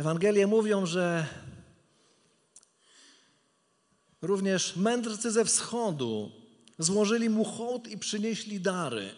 Ewangelie 0.01 0.47
mówią, 0.47 0.85
że 0.85 1.25
również 4.21 4.75
mędrcy 4.75 5.31
ze 5.31 5.45
wschodu 5.45 6.31
złożyli 6.79 7.29
mu 7.29 7.43
hołd 7.43 7.87
i 7.87 7.97
przynieśli 7.97 8.61
dary. 8.61 9.15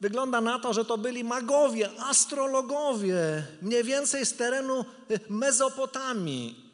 Wygląda 0.00 0.40
na 0.40 0.58
to, 0.58 0.72
że 0.72 0.84
to 0.84 0.98
byli 0.98 1.24
magowie, 1.24 1.90
astrologowie, 2.00 3.46
mniej 3.62 3.84
więcej 3.84 4.26
z 4.26 4.36
terenu 4.36 4.84
Mezopotamii, 5.28 6.72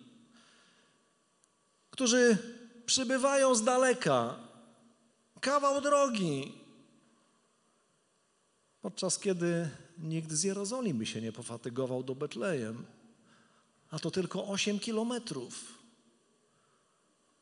którzy 1.90 2.38
przybywają 2.86 3.54
z 3.54 3.64
daleka, 3.64 4.34
kawał 5.40 5.80
drogi, 5.80 6.54
podczas 8.82 9.18
kiedy 9.18 9.68
nikt 9.98 10.32
z 10.32 10.42
Jerozolimy 10.42 11.06
się 11.06 11.20
nie 11.20 11.32
pofatygował 11.32 12.02
do 12.02 12.14
Betlejem, 12.14 12.84
a 13.90 13.98
to 13.98 14.10
tylko 14.10 14.48
8 14.48 14.78
kilometrów. 14.78 15.78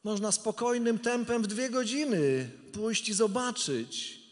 Można 0.04 0.32
spokojnym 0.32 0.98
tempem 0.98 1.42
w 1.42 1.46
dwie 1.46 1.70
godziny 1.70 2.50
pójść 2.72 3.08
i 3.08 3.14
zobaczyć. 3.14 4.22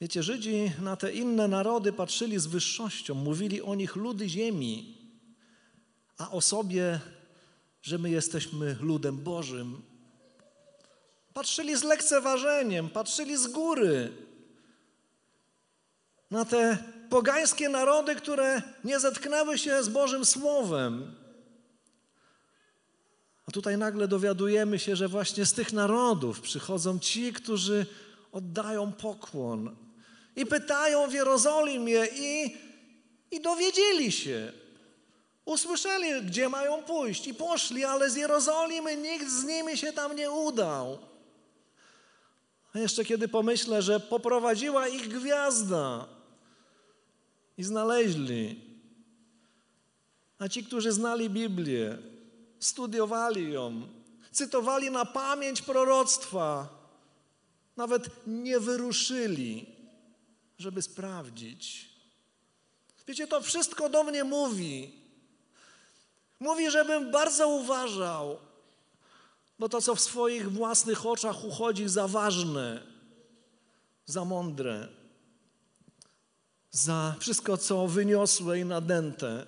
Wiecie, 0.00 0.22
Żydzi 0.22 0.72
na 0.82 0.96
te 0.96 1.12
inne 1.12 1.48
narody 1.48 1.92
patrzyli 1.92 2.38
z 2.38 2.46
wyższością, 2.46 3.14
mówili 3.14 3.62
o 3.62 3.74
nich 3.74 3.96
ludy 3.96 4.28
ziemi, 4.28 4.98
a 6.18 6.30
o 6.30 6.40
sobie, 6.40 7.00
że 7.82 7.98
my 7.98 8.10
jesteśmy 8.10 8.76
ludem 8.80 9.16
Bożym. 9.16 9.89
Patrzyli 11.34 11.76
z 11.76 11.82
lekceważeniem, 11.82 12.90
patrzyli 12.90 13.36
z 13.36 13.46
góry 13.46 14.12
na 16.30 16.44
te 16.44 16.78
pogańskie 17.10 17.68
narody, 17.68 18.14
które 18.14 18.62
nie 18.84 19.00
zetknęły 19.00 19.58
się 19.58 19.82
z 19.82 19.88
Bożym 19.88 20.24
Słowem. 20.24 21.14
A 23.46 23.52
tutaj 23.52 23.78
nagle 23.78 24.08
dowiadujemy 24.08 24.78
się, 24.78 24.96
że 24.96 25.08
właśnie 25.08 25.46
z 25.46 25.52
tych 25.52 25.72
narodów 25.72 26.40
przychodzą 26.40 26.98
ci, 26.98 27.32
którzy 27.32 27.86
oddają 28.32 28.92
pokłon 28.92 29.76
i 30.36 30.46
pytają 30.46 31.08
w 31.08 31.12
Jerozolimie 31.12 32.06
i, 32.16 32.56
i 33.30 33.40
dowiedzieli 33.40 34.12
się. 34.12 34.52
Usłyszeli, 35.44 36.22
gdzie 36.22 36.48
mają 36.48 36.82
pójść 36.82 37.26
i 37.26 37.34
poszli, 37.34 37.84
ale 37.84 38.10
z 38.10 38.16
Jerozolimy 38.16 38.96
nikt 38.96 39.30
z 39.30 39.44
nimi 39.44 39.78
się 39.78 39.92
tam 39.92 40.16
nie 40.16 40.30
udał. 40.30 41.09
A 42.72 42.78
jeszcze 42.78 43.04
kiedy 43.04 43.28
pomyślę, 43.28 43.82
że 43.82 44.00
poprowadziła 44.00 44.88
ich 44.88 45.08
gwiazda 45.08 46.06
i 47.58 47.64
znaleźli. 47.64 48.60
A 50.38 50.48
ci, 50.48 50.64
którzy 50.64 50.92
znali 50.92 51.30
Biblię, 51.30 51.98
studiowali 52.60 53.52
ją, 53.52 53.88
cytowali 54.32 54.90
na 54.90 55.04
pamięć 55.04 55.62
proroctwa, 55.62 56.68
nawet 57.76 58.10
nie 58.26 58.60
wyruszyli, 58.60 59.66
żeby 60.58 60.82
sprawdzić. 60.82 61.90
Wiecie, 63.06 63.26
to 63.26 63.40
wszystko 63.40 63.88
do 63.88 64.04
mnie 64.04 64.24
mówi. 64.24 64.90
Mówi, 66.40 66.70
żebym 66.70 67.10
bardzo 67.10 67.48
uważał, 67.48 68.38
bo 69.60 69.68
to, 69.68 69.82
co 69.82 69.94
w 69.94 70.00
swoich 70.00 70.52
własnych 70.52 71.06
oczach 71.06 71.44
uchodzi 71.44 71.88
za 71.88 72.08
ważne, 72.08 72.82
za 74.06 74.24
mądre, 74.24 74.88
za 76.70 77.14
wszystko, 77.18 77.56
co 77.56 77.88
wyniosłe 77.88 78.60
i 78.60 78.64
nadęte, 78.64 79.46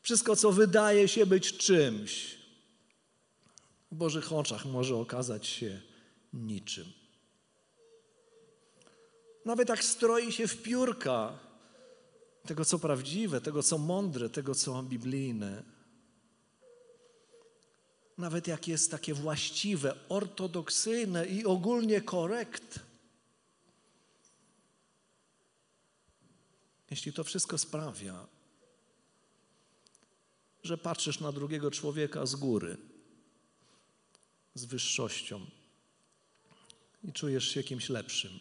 wszystko, 0.00 0.36
co 0.36 0.52
wydaje 0.52 1.08
się 1.08 1.26
być 1.26 1.56
czymś, 1.56 2.38
w 3.90 3.94
Bożych 3.94 4.32
oczach 4.32 4.64
może 4.64 4.96
okazać 4.96 5.46
się 5.46 5.80
niczym. 6.32 6.92
Nawet 9.44 9.68
jak 9.68 9.84
stroi 9.84 10.32
się 10.32 10.48
w 10.48 10.62
piórka 10.62 11.38
tego, 12.46 12.64
co 12.64 12.78
prawdziwe, 12.78 13.40
tego, 13.40 13.62
co 13.62 13.78
mądre, 13.78 14.30
tego, 14.30 14.54
co 14.54 14.82
biblijne, 14.82 15.62
nawet 18.18 18.46
jak 18.46 18.68
jest 18.68 18.90
takie 18.90 19.14
właściwe, 19.14 19.94
ortodoksyjne 20.08 21.26
i 21.26 21.44
ogólnie 21.44 22.00
korekt. 22.00 22.80
Jeśli 26.90 27.12
to 27.12 27.24
wszystko 27.24 27.58
sprawia, 27.58 28.26
że 30.62 30.78
patrzysz 30.78 31.20
na 31.20 31.32
drugiego 31.32 31.70
człowieka 31.70 32.26
z 32.26 32.34
góry, 32.34 32.76
z 34.54 34.64
wyższością 34.64 35.46
i 37.04 37.12
czujesz 37.12 37.48
się 37.48 37.62
kimś 37.62 37.88
lepszym, 37.88 38.40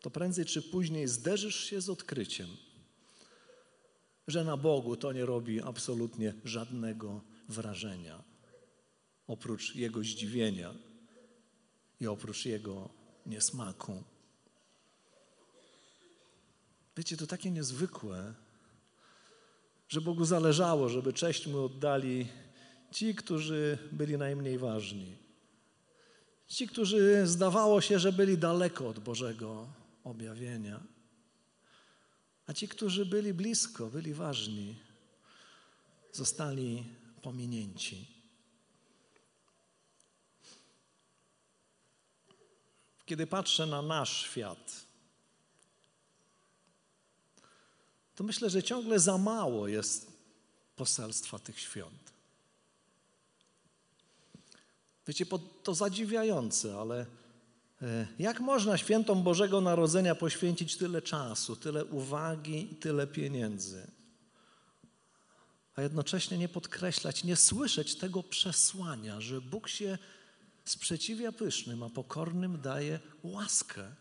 to 0.00 0.10
prędzej 0.10 0.44
czy 0.44 0.62
później 0.62 1.08
zderzysz 1.08 1.64
się 1.64 1.80
z 1.80 1.88
odkryciem, 1.88 2.48
że 4.26 4.44
na 4.44 4.56
Bogu 4.56 4.96
to 4.96 5.12
nie 5.12 5.26
robi 5.26 5.62
absolutnie 5.62 6.34
żadnego 6.44 7.20
wrażenia, 7.48 8.22
oprócz 9.26 9.74
jego 9.74 10.00
zdziwienia 10.00 10.74
i 12.00 12.06
oprócz 12.06 12.44
jego 12.44 12.90
niesmaku. 13.26 14.02
Wiecie, 16.96 17.16
to 17.16 17.26
takie 17.26 17.50
niezwykłe, 17.50 18.34
że 19.88 20.00
Bogu 20.00 20.24
zależało, 20.24 20.88
żeby 20.88 21.12
cześć 21.12 21.46
mu 21.46 21.64
oddali 21.64 22.28
ci, 22.92 23.14
którzy 23.14 23.78
byli 23.92 24.18
najmniej 24.18 24.58
ważni. 24.58 25.16
Ci, 26.46 26.68
którzy 26.68 27.26
zdawało 27.26 27.80
się, 27.80 27.98
że 27.98 28.12
byli 28.12 28.38
daleko 28.38 28.88
od 28.88 28.98
Bożego 28.98 29.68
objawienia. 30.04 30.80
A 32.46 32.52
ci, 32.52 32.68
którzy 32.68 33.06
byli 33.06 33.34
blisko, 33.34 33.86
byli 33.86 34.14
ważni, 34.14 34.76
zostali 36.12 36.84
pominięci. 37.24 38.06
Kiedy 43.06 43.26
patrzę 43.26 43.66
na 43.66 43.82
nasz 43.82 44.22
świat, 44.22 44.84
to 48.14 48.24
myślę, 48.24 48.50
że 48.50 48.62
ciągle 48.62 49.00
za 49.00 49.18
mało 49.18 49.68
jest 49.68 50.12
poselstwa 50.76 51.38
tych 51.38 51.60
świąt. 51.60 52.12
Wiecie, 55.06 55.26
to 55.62 55.74
zadziwiające, 55.74 56.80
ale 56.80 57.06
e, 57.82 58.06
jak 58.18 58.40
można 58.40 58.78
świętom 58.78 59.22
Bożego 59.22 59.60
Narodzenia 59.60 60.14
poświęcić 60.14 60.76
tyle 60.76 61.02
czasu, 61.02 61.56
tyle 61.56 61.84
uwagi 61.84 62.72
i 62.72 62.76
tyle 62.76 63.06
pieniędzy? 63.06 63.93
A 65.74 65.82
jednocześnie 65.82 66.38
nie 66.38 66.48
podkreślać, 66.48 67.24
nie 67.24 67.36
słyszeć 67.36 67.94
tego 67.96 68.22
przesłania, 68.22 69.20
że 69.20 69.40
Bóg 69.40 69.68
się 69.68 69.98
sprzeciwia 70.64 71.32
pysznym, 71.32 71.82
a 71.82 71.90
pokornym 71.90 72.60
daje 72.60 73.00
łaskę 73.22 73.94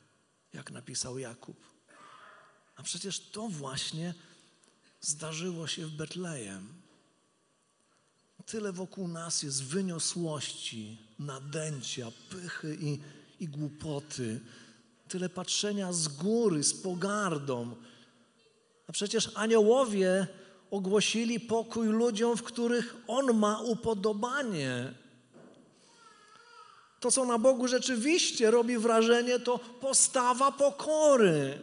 jak 0.53 0.71
napisał 0.71 1.19
Jakub. 1.19 1.57
A 2.75 2.83
przecież 2.83 3.19
to 3.19 3.47
właśnie 3.47 4.13
zdarzyło 5.01 5.67
się 5.67 5.85
w 5.85 5.91
Betlejem. 5.91 6.83
Tyle 8.45 8.73
wokół 8.73 9.07
nas 9.07 9.43
jest 9.43 9.63
wyniosłości, 9.63 10.97
nadęcia, 11.19 12.11
pychy 12.29 12.77
i, 12.81 12.99
i 13.39 13.47
głupoty. 13.47 14.39
Tyle 15.07 15.29
patrzenia 15.29 15.93
z 15.93 16.07
góry, 16.07 16.63
z 16.63 16.73
pogardą. 16.73 17.75
A 18.87 18.91
przecież 18.91 19.31
aniołowie 19.35 20.27
ogłosili 20.73 21.39
pokój 21.39 21.87
ludziom, 21.87 22.37
w 22.37 22.43
których 22.43 22.95
On 23.07 23.37
ma 23.37 23.61
upodobanie. 23.61 24.93
To, 26.99 27.11
co 27.11 27.25
na 27.25 27.37
Bogu 27.37 27.67
rzeczywiście 27.67 28.51
robi 28.51 28.77
wrażenie, 28.77 29.39
to 29.39 29.59
postawa 29.59 30.51
pokory. 30.51 31.59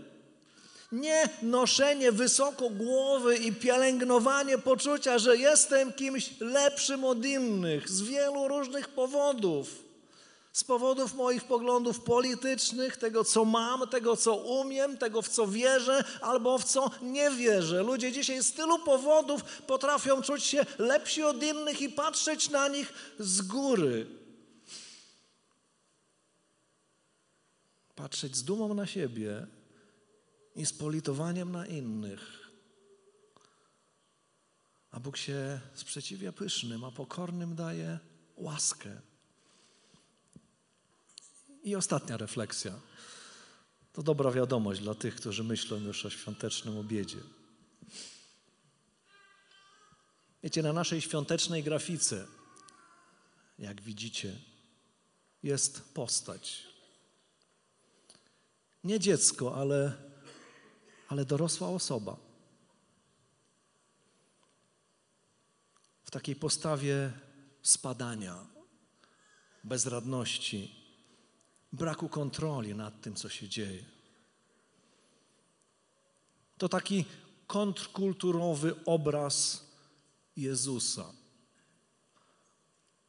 Nie 0.93 1.29
noszenie 1.43 2.13
wysoko 2.13 2.71
głowy 2.71 3.37
i 3.37 3.53
pielęgnowanie 3.53 4.59
poczucia, 4.59 5.19
że 5.19 5.37
jestem 5.37 5.93
kimś 5.93 6.31
lepszym 6.41 7.05
od 7.05 7.25
innych 7.25 7.89
z 7.89 8.03
wielu 8.03 8.49
różnych 8.49 8.89
powodów. 8.89 9.90
Z 10.53 10.65
powodów 10.65 11.15
moich 11.15 11.45
poglądów 11.45 12.01
politycznych, 12.01 12.97
tego 12.97 13.25
co 13.25 13.45
mam, 13.45 13.89
tego 13.89 14.17
co 14.17 14.35
umiem, 14.35 14.99
tego 14.99 15.23
w 15.23 15.29
co 15.29 15.47
wierzę 15.47 16.05
albo 16.21 16.59
w 16.59 16.65
co 16.65 16.91
nie 17.03 17.31
wierzę. 17.31 17.83
Ludzie 17.83 18.13
dzisiaj 18.13 18.43
z 18.43 18.53
tylu 18.53 18.79
powodów 18.79 19.45
potrafią 19.67 20.23
czuć 20.23 20.45
się 20.45 20.67
lepsi 20.79 21.23
od 21.23 21.43
innych 21.43 21.81
i 21.81 21.89
patrzeć 21.89 22.51
na 22.51 22.69
nich 22.69 22.93
z 23.19 23.43
góry. 23.43 24.07
Patrzeć 27.95 28.37
z 28.37 28.45
dumą 28.45 28.75
na 28.75 28.87
siebie 28.87 29.47
i 30.57 30.67
z 30.67 30.73
politowaniem 30.73 31.53
na 31.53 31.67
innych. 31.67 32.51
A 34.91 35.01
Bóg 35.01 35.17
się 35.17 35.61
sprzeciwia 35.75 36.33
pysznym, 36.33 36.85
a 36.85 36.91
pokornym 36.91 37.55
daje 37.55 37.99
łaskę. 38.37 39.10
I 41.63 41.77
ostatnia 41.77 42.17
refleksja. 42.17 42.73
To 43.93 44.03
dobra 44.03 44.31
wiadomość 44.31 44.81
dla 44.81 44.95
tych, 44.95 45.15
którzy 45.15 45.45
myślą 45.45 45.77
już 45.77 46.07
o 46.07 46.11
świątecznym 46.11 46.79
obiedzie. 46.79 47.19
Wiecie, 50.43 50.63
na 50.63 50.73
naszej 50.73 51.01
świątecznej 51.01 51.63
grafice, 51.63 52.27
jak 53.59 53.81
widzicie, 53.81 54.37
jest 55.43 55.95
postać. 55.95 56.67
Nie 58.85 59.01
dziecko, 59.01 59.57
ale, 59.57 59.93
ale 61.09 61.25
dorosła 61.25 61.69
osoba. 61.69 62.17
W 66.05 66.11
takiej 66.11 66.37
postawie 66.37 67.13
spadania, 67.63 68.47
bezradności, 69.65 70.80
braku 71.73 72.09
kontroli 72.09 72.75
nad 72.75 73.01
tym, 73.01 73.15
co 73.15 73.29
się 73.29 73.49
dzieje. 73.49 73.85
To 76.59 76.69
taki 76.69 77.05
kontrkulturowy 77.47 78.75
obraz 78.85 79.67
Jezusa, 80.37 81.05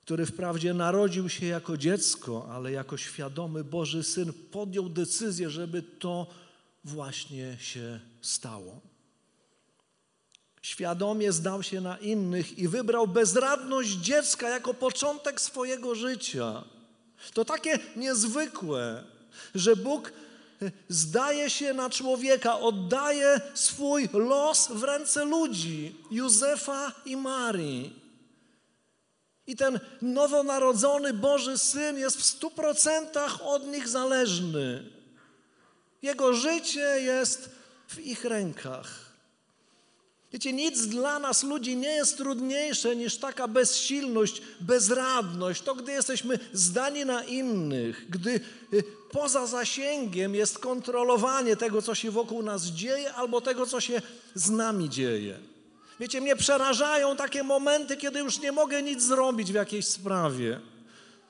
który 0.01 0.25
wprawdzie 0.25 0.73
narodził 0.73 1.29
się 1.29 1.45
jako 1.45 1.77
dziecko, 1.77 2.47
ale 2.51 2.71
jako 2.71 2.97
świadomy 2.97 3.63
Boży 3.63 4.03
Syn 4.03 4.33
podjął 4.33 4.89
decyzję, 4.89 5.49
żeby 5.49 5.83
to 5.83 6.27
właśnie 6.83 7.57
się 7.59 7.99
stało. 8.21 8.81
Świadomie 10.61 11.31
zdał 11.31 11.63
się 11.63 11.81
na 11.81 11.97
innych 11.97 12.57
i 12.57 12.67
wybrał 12.67 13.07
bezradność 13.07 13.89
dziecka 13.89 14.49
jako 14.49 14.73
początek 14.73 15.41
swojego 15.41 15.95
życia. 15.95 16.63
To 17.33 17.45
takie 17.45 17.79
niezwykłe, 17.95 19.03
że 19.55 19.75
Bóg 19.75 20.11
e, 20.61 20.71
zdaje 20.89 21.49
się 21.49 21.73
na 21.73 21.89
człowieka, 21.89 22.59
oddaje 22.59 23.41
swój 23.53 24.09
los 24.13 24.67
w 24.67 24.83
ręce 24.83 25.25
ludzi, 25.25 25.95
Józefa 26.11 26.91
i 27.05 27.17
Marii. 27.17 28.01
I 29.47 29.55
ten 29.55 29.79
nowonarodzony 30.01 31.13
Boży 31.13 31.57
Syn 31.57 31.97
jest 31.97 32.17
w 32.17 32.25
stu 32.25 32.51
procentach 32.51 33.41
od 33.41 33.67
nich 33.67 33.87
zależny. 33.87 34.83
Jego 36.01 36.33
życie 36.33 37.01
jest 37.01 37.49
w 37.87 37.99
ich 37.99 38.25
rękach. 38.25 39.00
Wiecie, 40.33 40.53
nic 40.53 40.87
dla 40.87 41.19
nas 41.19 41.43
ludzi 41.43 41.75
nie 41.75 41.89
jest 41.89 42.17
trudniejsze 42.17 42.95
niż 42.95 43.17
taka 43.17 43.47
bezsilność, 43.47 44.41
bezradność, 44.59 45.61
to 45.61 45.75
gdy 45.75 45.91
jesteśmy 45.91 46.39
zdani 46.53 47.05
na 47.05 47.23
innych, 47.23 48.05
gdy 48.09 48.39
y, 48.73 48.83
poza 49.11 49.47
zasięgiem 49.47 50.35
jest 50.35 50.59
kontrolowanie 50.59 51.55
tego, 51.55 51.81
co 51.81 51.95
się 51.95 52.11
wokół 52.11 52.43
nas 52.43 52.63
dzieje, 52.63 53.13
albo 53.13 53.41
tego, 53.41 53.65
co 53.65 53.81
się 53.81 54.01
z 54.35 54.49
nami 54.49 54.89
dzieje. 54.89 55.39
Wiecie, 55.99 56.21
mnie 56.21 56.35
przerażają 56.35 57.15
takie 57.15 57.43
momenty, 57.43 57.97
kiedy 57.97 58.19
już 58.19 58.39
nie 58.39 58.51
mogę 58.51 58.83
nic 58.83 59.03
zrobić 59.03 59.51
w 59.51 59.55
jakiejś 59.55 59.85
sprawie. 59.85 60.59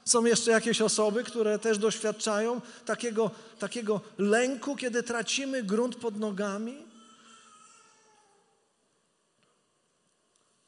Są 0.05 0.25
jeszcze 0.25 0.51
jakieś 0.51 0.81
osoby, 0.81 1.23
które 1.23 1.59
też 1.59 1.77
doświadczają 1.77 2.61
takiego, 2.85 3.31
takiego 3.59 4.01
lęku, 4.17 4.75
kiedy 4.75 5.03
tracimy 5.03 5.63
grunt 5.63 5.95
pod 5.95 6.19
nogami. 6.19 6.90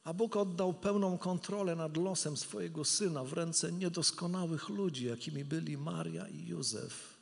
A 0.04 0.13
Bóg 0.13 0.36
oddał 0.36 0.74
pełną 0.74 1.18
kontrolę 1.18 1.76
nad 1.76 1.98
losem 1.98 2.38
swojego 2.38 2.86
syna 2.86 3.24
w 3.24 3.34
ręce 3.34 3.72
niedoskonałych 3.72 4.70
ludzi, 4.70 5.06
jakimi 5.06 5.46
byli 5.46 5.78
Maria 5.78 6.28
i 6.28 6.48
Józef. 6.48 7.18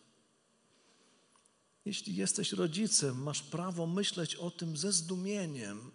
Jeśli 1.86 2.15
jesteś 2.15 2.52
rodzicem, 2.52 3.24
masz 3.24 3.41
prawo 3.41 3.88
myśleć 3.88 4.36
o 4.36 4.52
tym 4.52 4.78
ze 4.78 4.91
zdumieniem 4.91 5.91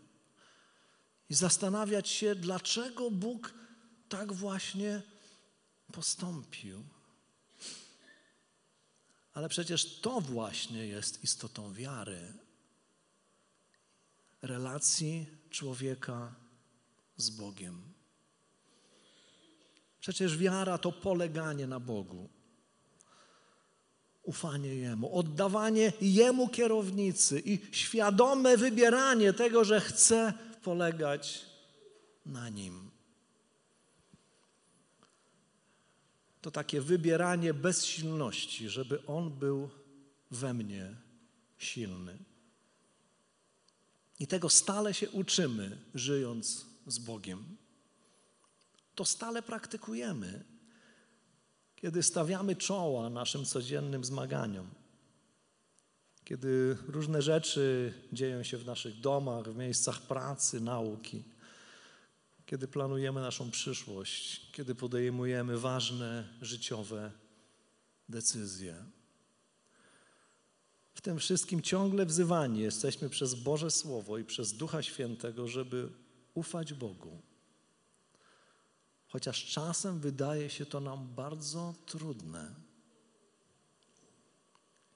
i 1.31 1.35
zastanawiać 1.35 2.09
się, 2.09 2.35
dlaczego 2.35 3.11
Bóg 3.11 3.55
tak 4.09 4.33
właśnie 4.33 5.03
postąpił. 5.93 6.85
Ale 9.33 9.49
przecież 9.49 10.01
to 10.01 10.21
właśnie 10.21 10.87
jest 10.87 11.25
istotą 11.25 11.73
wiary, 11.73 12.33
relacji 14.43 15.27
człowieka 15.51 16.46
z 17.17 17.31
Bogiem. 17.31 17.83
Przecież 20.01 20.39
wiara 20.39 20.79
to 20.79 20.93
poleganie 20.93 21.67
na 21.67 21.81
Bogu, 21.81 22.29
ufanie 24.23 24.75
Jemu, 24.75 25.19
oddawanie 25.19 25.93
Jemu 26.01 26.49
kierownicy 26.49 27.43
i 27.45 27.59
świadome 27.73 28.57
wybieranie 28.57 29.33
tego, 29.33 29.65
że 29.65 29.81
chcę 29.81 30.33
polegać 30.63 31.47
na 32.27 32.49
Nim. 32.49 32.91
To 36.43 36.51
takie 36.51 36.81
wybieranie 36.81 37.55
bezsilności, 37.55 38.69
żeby 38.69 39.07
On 39.07 39.31
był 39.31 39.71
we 40.31 40.55
mnie 40.55 40.95
silny. 41.59 42.19
I 44.19 44.27
tego 44.27 44.49
stale 44.49 44.95
się 44.95 45.11
uczymy, 45.11 45.79
żyjąc 45.95 46.66
z 46.87 46.99
Bogiem. 46.99 47.57
To 48.95 49.05
stale 49.05 49.43
praktykujemy, 49.43 50.45
kiedy 51.77 52.03
stawiamy 52.03 52.57
czoła 52.57 53.11
naszym 53.11 53.45
codziennym 53.45 54.05
zmaganiom. 54.05 54.71
Kiedy 56.25 56.77
różne 56.87 57.23
rzeczy 57.23 57.95
dzieją 58.13 58.43
się 58.43 58.59
w 58.59 58.67
naszych 58.67 59.01
domach, 59.01 59.45
w 59.45 59.57
miejscach 59.57 60.03
pracy, 60.03 60.61
nauki, 60.61 61.25
kiedy 62.47 62.69
planujemy 62.69 63.21
naszą 63.21 63.51
przyszłość, 63.51 64.51
kiedy 64.53 64.75
podejmujemy 64.75 65.59
ważne 65.59 66.29
życiowe 66.43 67.13
decyzje. 68.09 68.85
W 70.95 71.01
tym 71.01 71.19
wszystkim 71.19 71.63
ciągle 71.63 72.07
wzywani 72.07 72.61
jesteśmy 72.61 73.09
przez 73.09 73.35
Boże 73.35 73.71
Słowo 73.71 74.19
i 74.19 74.25
przez 74.25 74.53
Ducha 74.53 74.83
Świętego, 74.83 75.49
żeby 75.49 75.89
ufać 76.37 76.75
Bogu. 76.75 77.23
Chociaż 79.07 79.45
czasem 79.45 80.01
wydaje 80.01 80.51
się 80.51 80.67
to 80.67 80.81
nam 80.81 81.15
bardzo 81.15 81.75
trudne. 81.87 82.55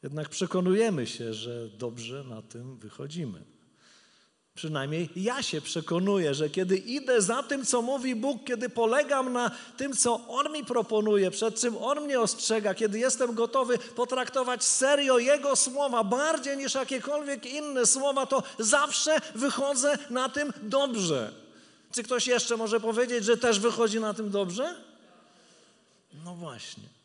Jednak 0.02 0.28
przekonujemy 0.28 1.06
się, 1.06 1.34
że 1.34 1.68
dobrze 1.68 2.24
na 2.24 2.42
tym 2.42 2.78
wychodzimy. 2.78 3.44
Przynajmniej 4.60 5.08
ja 5.16 5.42
się 5.42 5.60
przekonuję, 5.60 6.34
że 6.34 6.50
kiedy 6.50 6.76
idę 6.76 7.22
za 7.22 7.42
tym, 7.42 7.66
co 7.66 7.82
mówi 7.82 8.14
Bóg, 8.14 8.44
kiedy 8.44 8.68
polegam 8.68 9.32
na 9.32 9.50
tym, 9.76 9.96
co 9.96 10.28
On 10.28 10.52
mi 10.52 10.64
proponuje, 10.64 11.30
przed 11.30 11.60
czym 11.60 11.76
On 11.76 12.00
mnie 12.00 12.20
ostrzega, 12.20 12.74
kiedy 12.74 12.98
jestem 12.98 13.34
gotowy 13.34 13.78
potraktować 13.78 14.64
serio 14.64 15.18
Jego 15.18 15.56
słowa 15.56 16.04
bardziej 16.04 16.56
niż 16.56 16.74
jakiekolwiek 16.74 17.46
inne 17.46 17.86
słowa, 17.86 18.26
to 18.26 18.42
zawsze 18.58 19.16
wychodzę 19.34 19.98
na 20.10 20.28
tym 20.28 20.52
dobrze. 20.62 21.32
Czy 21.92 22.02
ktoś 22.02 22.26
jeszcze 22.26 22.56
może 22.56 22.80
powiedzieć, 22.80 23.24
że 23.24 23.36
też 23.36 23.60
wychodzi 23.60 24.00
na 24.00 24.14
tym 24.14 24.30
dobrze? 24.30 24.74
No 26.24 26.34
właśnie. 26.34 26.99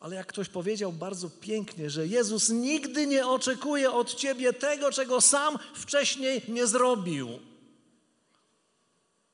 Ale 0.00 0.16
jak 0.16 0.26
ktoś 0.26 0.48
powiedział 0.48 0.92
bardzo 0.92 1.30
pięknie, 1.30 1.90
że 1.90 2.06
Jezus 2.06 2.48
nigdy 2.48 3.06
nie 3.06 3.26
oczekuje 3.26 3.92
od 3.92 4.14
ciebie 4.14 4.52
tego, 4.52 4.92
czego 4.92 5.20
sam 5.20 5.58
wcześniej 5.74 6.42
nie 6.48 6.66
zrobił, 6.66 7.28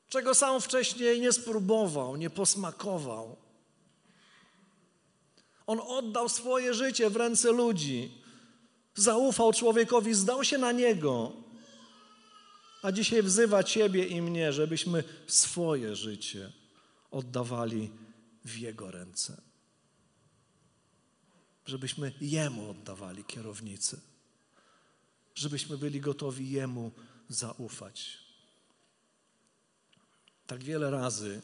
czego 0.09 0.35
sam 0.35 0.61
wcześniej 0.61 1.21
nie 1.21 1.33
spróbował, 1.33 2.15
nie 2.15 2.29
posmakował. 2.29 3.35
On 5.67 5.79
oddał 5.79 6.29
swoje 6.29 6.73
życie 6.73 7.09
w 7.09 7.15
ręce 7.15 7.51
ludzi, 7.51 8.11
zaufał 8.95 9.53
człowiekowi, 9.53 10.13
zdał 10.13 10.43
się 10.43 10.57
na 10.57 10.71
niego, 10.71 11.31
a 12.81 12.91
dzisiaj 12.91 13.23
wzywa 13.23 13.63
Ciebie 13.63 14.05
i 14.05 14.21
mnie, 14.21 14.53
żebyśmy 14.53 15.03
swoje 15.27 15.95
życie 15.95 16.51
oddawali 17.11 17.91
w 18.45 18.57
Jego 18.57 18.91
ręce 18.91 19.47
żebyśmy 21.67 22.13
Jemu 22.21 22.69
oddawali 22.69 23.23
kierownicę, 23.23 23.97
żebyśmy 25.35 25.77
byli 25.77 26.01
gotowi 26.01 26.51
Jemu 26.51 26.91
zaufać. 27.29 28.17
Tak 30.47 30.63
wiele 30.63 30.91
razy 30.91 31.41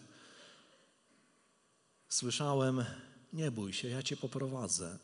słyszałem: 2.10 2.86
Nie 3.34 3.52
bój 3.52 3.74
się, 3.74 3.88
ja 3.88 4.04
Cię 4.04 4.18
poprowadzę. 4.18 5.00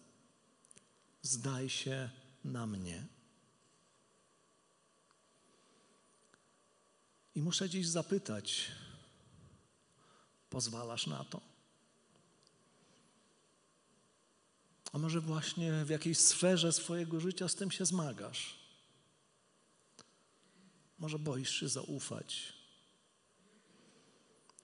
Zdaj 1.21 1.69
się 1.69 2.09
na 2.43 2.67
mnie. 2.67 3.07
I 7.35 7.41
muszę 7.41 7.69
dziś 7.69 7.87
zapytać: 7.87 8.71
pozwalasz 10.49 11.07
na 11.07 11.23
to? 11.23 11.48
A 14.93 14.97
może 14.97 15.21
właśnie 15.21 15.85
w 15.85 15.89
jakiejś 15.89 16.17
sferze 16.17 16.73
swojego 16.73 17.19
życia 17.19 17.47
z 17.47 17.55
tym 17.55 17.71
się 17.71 17.85
zmagasz? 17.85 18.59
Może 20.99 21.19
boisz 21.19 21.59
się 21.59 21.69
zaufać? 21.69 22.53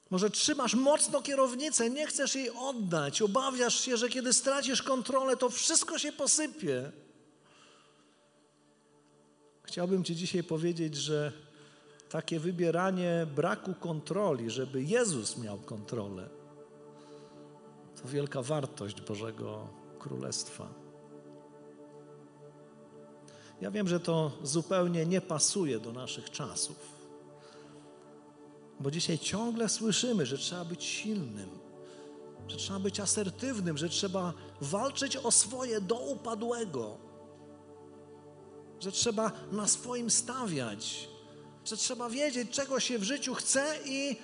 Może 0.09 0.29
trzymasz 0.29 0.73
mocno 0.73 1.21
kierownicę, 1.21 1.89
nie 1.89 2.07
chcesz 2.07 2.35
jej 2.35 2.49
oddać, 2.49 3.21
obawiasz 3.21 3.79
się, 3.79 3.97
że 3.97 4.09
kiedy 4.09 4.33
stracisz 4.33 4.81
kontrolę, 4.81 5.37
to 5.37 5.49
wszystko 5.49 5.99
się 5.99 6.11
posypie. 6.11 6.91
Chciałbym 9.63 10.03
Ci 10.03 10.15
dzisiaj 10.15 10.43
powiedzieć, 10.43 10.95
że 10.95 11.31
takie 12.09 12.39
wybieranie 12.39 13.27
braku 13.35 13.73
kontroli, 13.73 14.49
żeby 14.49 14.83
Jezus 14.83 15.37
miał 15.37 15.57
kontrolę, 15.57 16.29
to 18.01 18.07
wielka 18.07 18.41
wartość 18.41 19.01
Bożego 19.01 19.67
Królestwa. 20.07 20.67
Ja 23.61 23.71
wiem, 23.71 23.87
że 23.87 23.99
to 23.99 24.31
zupełnie 24.43 25.05
nie 25.05 25.21
pasuje 25.21 25.79
do 25.79 25.91
naszych 25.91 26.29
czasów, 26.29 26.75
bo 28.79 28.91
dzisiaj 28.91 29.19
ciągle 29.19 29.69
słyszymy, 29.69 30.25
że 30.25 30.37
trzeba 30.37 30.65
być 30.65 30.83
silnym, 30.83 31.49
że 32.47 32.57
trzeba 32.57 32.79
być 32.79 32.99
asertywnym, 32.99 33.77
że 33.77 33.89
trzeba 33.89 34.33
walczyć 34.61 35.17
o 35.17 35.31
swoje 35.31 35.81
do 35.81 35.95
upadłego, 35.95 36.97
że 38.79 38.91
trzeba 38.91 39.31
na 39.51 39.67
swoim 39.67 40.09
stawiać, 40.09 41.09
że 41.65 41.77
trzeba 41.77 42.09
wiedzieć, 42.09 42.51
czego 42.51 42.79
się 42.79 42.99
w 42.99 43.03
życiu 43.03 43.33
chce 43.33 43.79
i, 43.85 44.17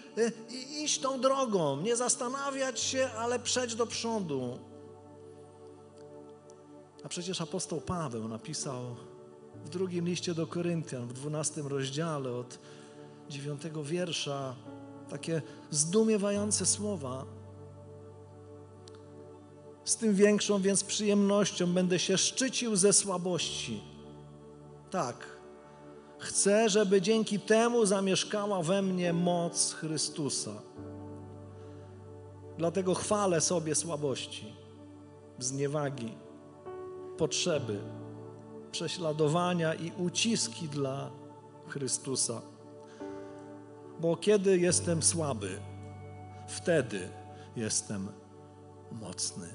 i 0.49 0.83
iść 0.83 0.99
tą 0.99 1.21
drogą, 1.21 1.81
nie 1.81 1.95
zastanawiać 1.95 2.79
się, 2.79 3.09
ale 3.17 3.39
przejść 3.39 3.75
do 3.75 3.87
przodu. 3.87 4.70
A 7.03 7.09
przecież 7.09 7.41
apostoł 7.41 7.81
Paweł 7.81 8.27
napisał 8.27 8.95
w 9.65 9.69
drugim 9.69 10.05
liście 10.05 10.33
do 10.33 10.47
Koryntian, 10.47 11.07
w 11.07 11.13
dwunastym 11.13 11.67
rozdziale 11.67 12.31
od 12.31 12.59
dziewiątego 13.29 13.83
wiersza, 13.83 14.55
takie 15.09 15.41
zdumiewające 15.71 16.65
słowa. 16.65 17.25
Z 19.85 19.97
tym 19.97 20.15
większą 20.15 20.61
więc 20.61 20.83
przyjemnością 20.83 21.73
będę 21.73 21.99
się 21.99 22.17
szczycił 22.17 22.75
ze 22.75 22.93
słabości. 22.93 23.83
Tak, 24.91 25.25
chcę, 26.19 26.69
żeby 26.69 27.01
dzięki 27.01 27.39
temu 27.39 27.85
zamieszkała 27.85 28.63
we 28.63 28.81
mnie 28.81 29.13
moc 29.13 29.73
Chrystusa. 29.73 30.61
Dlatego 32.57 32.93
chwalę 32.93 33.41
sobie 33.41 33.75
słabości, 33.75 34.53
zniewagi 35.39 36.11
potrzeby, 37.21 37.79
prześladowania 38.71 39.73
i 39.73 39.91
uciski 39.97 40.67
dla 40.67 41.11
Chrystusa. 41.67 42.41
Bo 43.99 44.15
kiedy 44.17 44.57
jestem 44.57 45.03
słaby, 45.03 45.59
wtedy 46.47 47.09
jestem 47.55 48.07
mocny. 48.91 49.47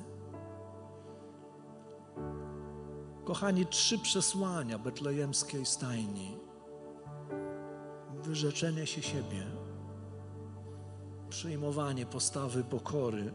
Kochani, 3.24 3.66
trzy 3.66 3.98
przesłania 3.98 4.78
betlejemskiej 4.78 5.66
stajni. 5.66 6.38
Wyrzeczenie 8.22 8.86
się 8.86 9.02
siebie, 9.02 9.46
przyjmowanie 11.28 12.06
postawy 12.06 12.64
pokory 12.64 13.32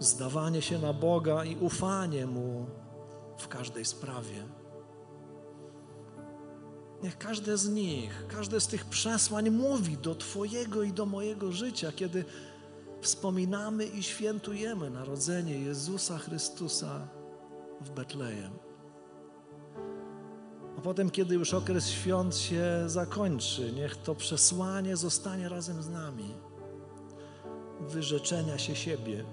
zdawanie 0.00 0.62
się 0.62 0.78
na 0.78 0.92
Boga 0.92 1.44
i 1.44 1.56
ufanie 1.56 2.26
Mu 2.26 2.66
w 3.38 3.48
każdej 3.48 3.84
sprawie. 3.84 4.42
Niech 7.02 7.18
każde 7.18 7.58
z 7.58 7.68
nich, 7.68 8.26
każde 8.28 8.60
z 8.60 8.66
tych 8.66 8.84
przesłań 8.84 9.50
mówi 9.50 9.98
do 9.98 10.14
Twojego 10.14 10.82
i 10.82 10.92
do 10.92 11.06
mojego 11.06 11.52
życia, 11.52 11.92
kiedy 11.92 12.24
wspominamy 13.00 13.86
i 13.86 14.02
świętujemy 14.02 14.90
narodzenie 14.90 15.58
Jezusa 15.58 16.18
Chrystusa 16.18 17.08
w 17.80 17.90
Betlejem. 17.90 18.52
A 20.78 20.80
potem, 20.80 21.10
kiedy 21.10 21.34
już 21.34 21.54
okres 21.54 21.88
świąt 21.88 22.36
się 22.36 22.64
zakończy, 22.86 23.72
niech 23.72 23.96
to 23.96 24.14
przesłanie 24.14 24.96
zostanie 24.96 25.48
razem 25.48 25.82
z 25.82 25.88
nami. 25.88 26.34
Wyrzeczenia 27.80 28.58
się 28.58 28.76
siebie 28.76 29.24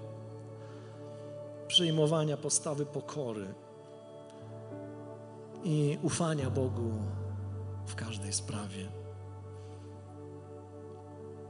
przyjmowania 1.72 2.36
postawy 2.36 2.86
pokory 2.86 3.54
i 5.64 5.98
ufania 6.02 6.50
Bogu 6.50 6.92
w 7.86 7.94
każdej 7.94 8.32
sprawie. 8.32 8.88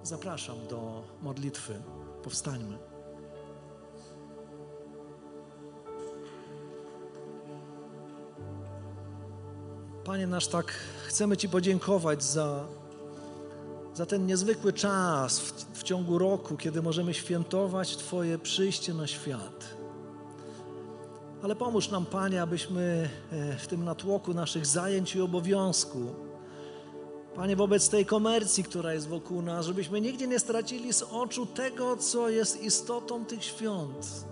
Zapraszam 0.02 0.56
do 0.70 1.02
modlitwy. 1.22 1.82
Powstańmy. 2.22 2.78
Panie 10.04 10.26
nasz, 10.26 10.46
tak 10.46 10.66
chcemy 11.06 11.36
Ci 11.36 11.48
podziękować 11.48 12.24
za, 12.24 12.64
za 13.94 14.06
ten 14.06 14.26
niezwykły 14.26 14.72
czas 14.72 15.40
w, 15.40 15.78
w 15.78 15.82
ciągu 15.82 16.18
roku, 16.18 16.56
kiedy 16.56 16.82
możemy 16.82 17.14
świętować 17.14 17.96
Twoje 17.96 18.38
przyjście 18.38 18.94
na 18.94 19.06
świat. 19.06 19.81
Ale 21.42 21.56
pomóż 21.56 21.90
nam, 21.90 22.06
Panie, 22.06 22.42
abyśmy 22.42 23.10
e, 23.32 23.56
w 23.56 23.66
tym 23.66 23.84
natłoku 23.84 24.34
naszych 24.34 24.66
zajęć 24.66 25.14
i 25.14 25.20
obowiązku, 25.20 25.98
Panie, 27.34 27.56
wobec 27.56 27.88
tej 27.88 28.06
komercji, 28.06 28.64
która 28.64 28.94
jest 28.94 29.08
wokół 29.08 29.42
nas, 29.42 29.66
żebyśmy 29.66 30.00
nigdzie 30.00 30.26
nie 30.26 30.38
stracili 30.38 30.92
z 30.92 31.02
oczu 31.02 31.46
tego, 31.46 31.96
co 31.96 32.28
jest 32.28 32.62
istotą 32.62 33.24
tych 33.24 33.44
świąt. 33.44 34.24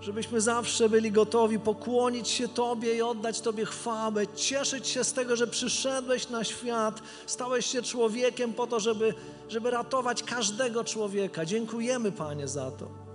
Żebyśmy 0.00 0.40
zawsze 0.40 0.88
byli 0.88 1.12
gotowi 1.12 1.58
pokłonić 1.58 2.28
się 2.28 2.48
Tobie 2.48 2.94
i 2.94 3.02
oddać 3.02 3.40
Tobie 3.40 3.64
chwałę, 3.64 4.26
cieszyć 4.26 4.88
się 4.88 5.04
z 5.04 5.12
tego, 5.12 5.36
że 5.36 5.46
przyszedłeś 5.46 6.28
na 6.28 6.44
świat, 6.44 7.02
stałeś 7.26 7.66
się 7.66 7.82
człowiekiem 7.82 8.52
po 8.52 8.66
to, 8.66 8.80
żeby, 8.80 9.14
żeby 9.48 9.70
ratować 9.70 10.22
każdego 10.22 10.84
człowieka. 10.84 11.44
Dziękujemy, 11.46 12.12
Panie, 12.12 12.48
za 12.48 12.70
to. 12.70 13.09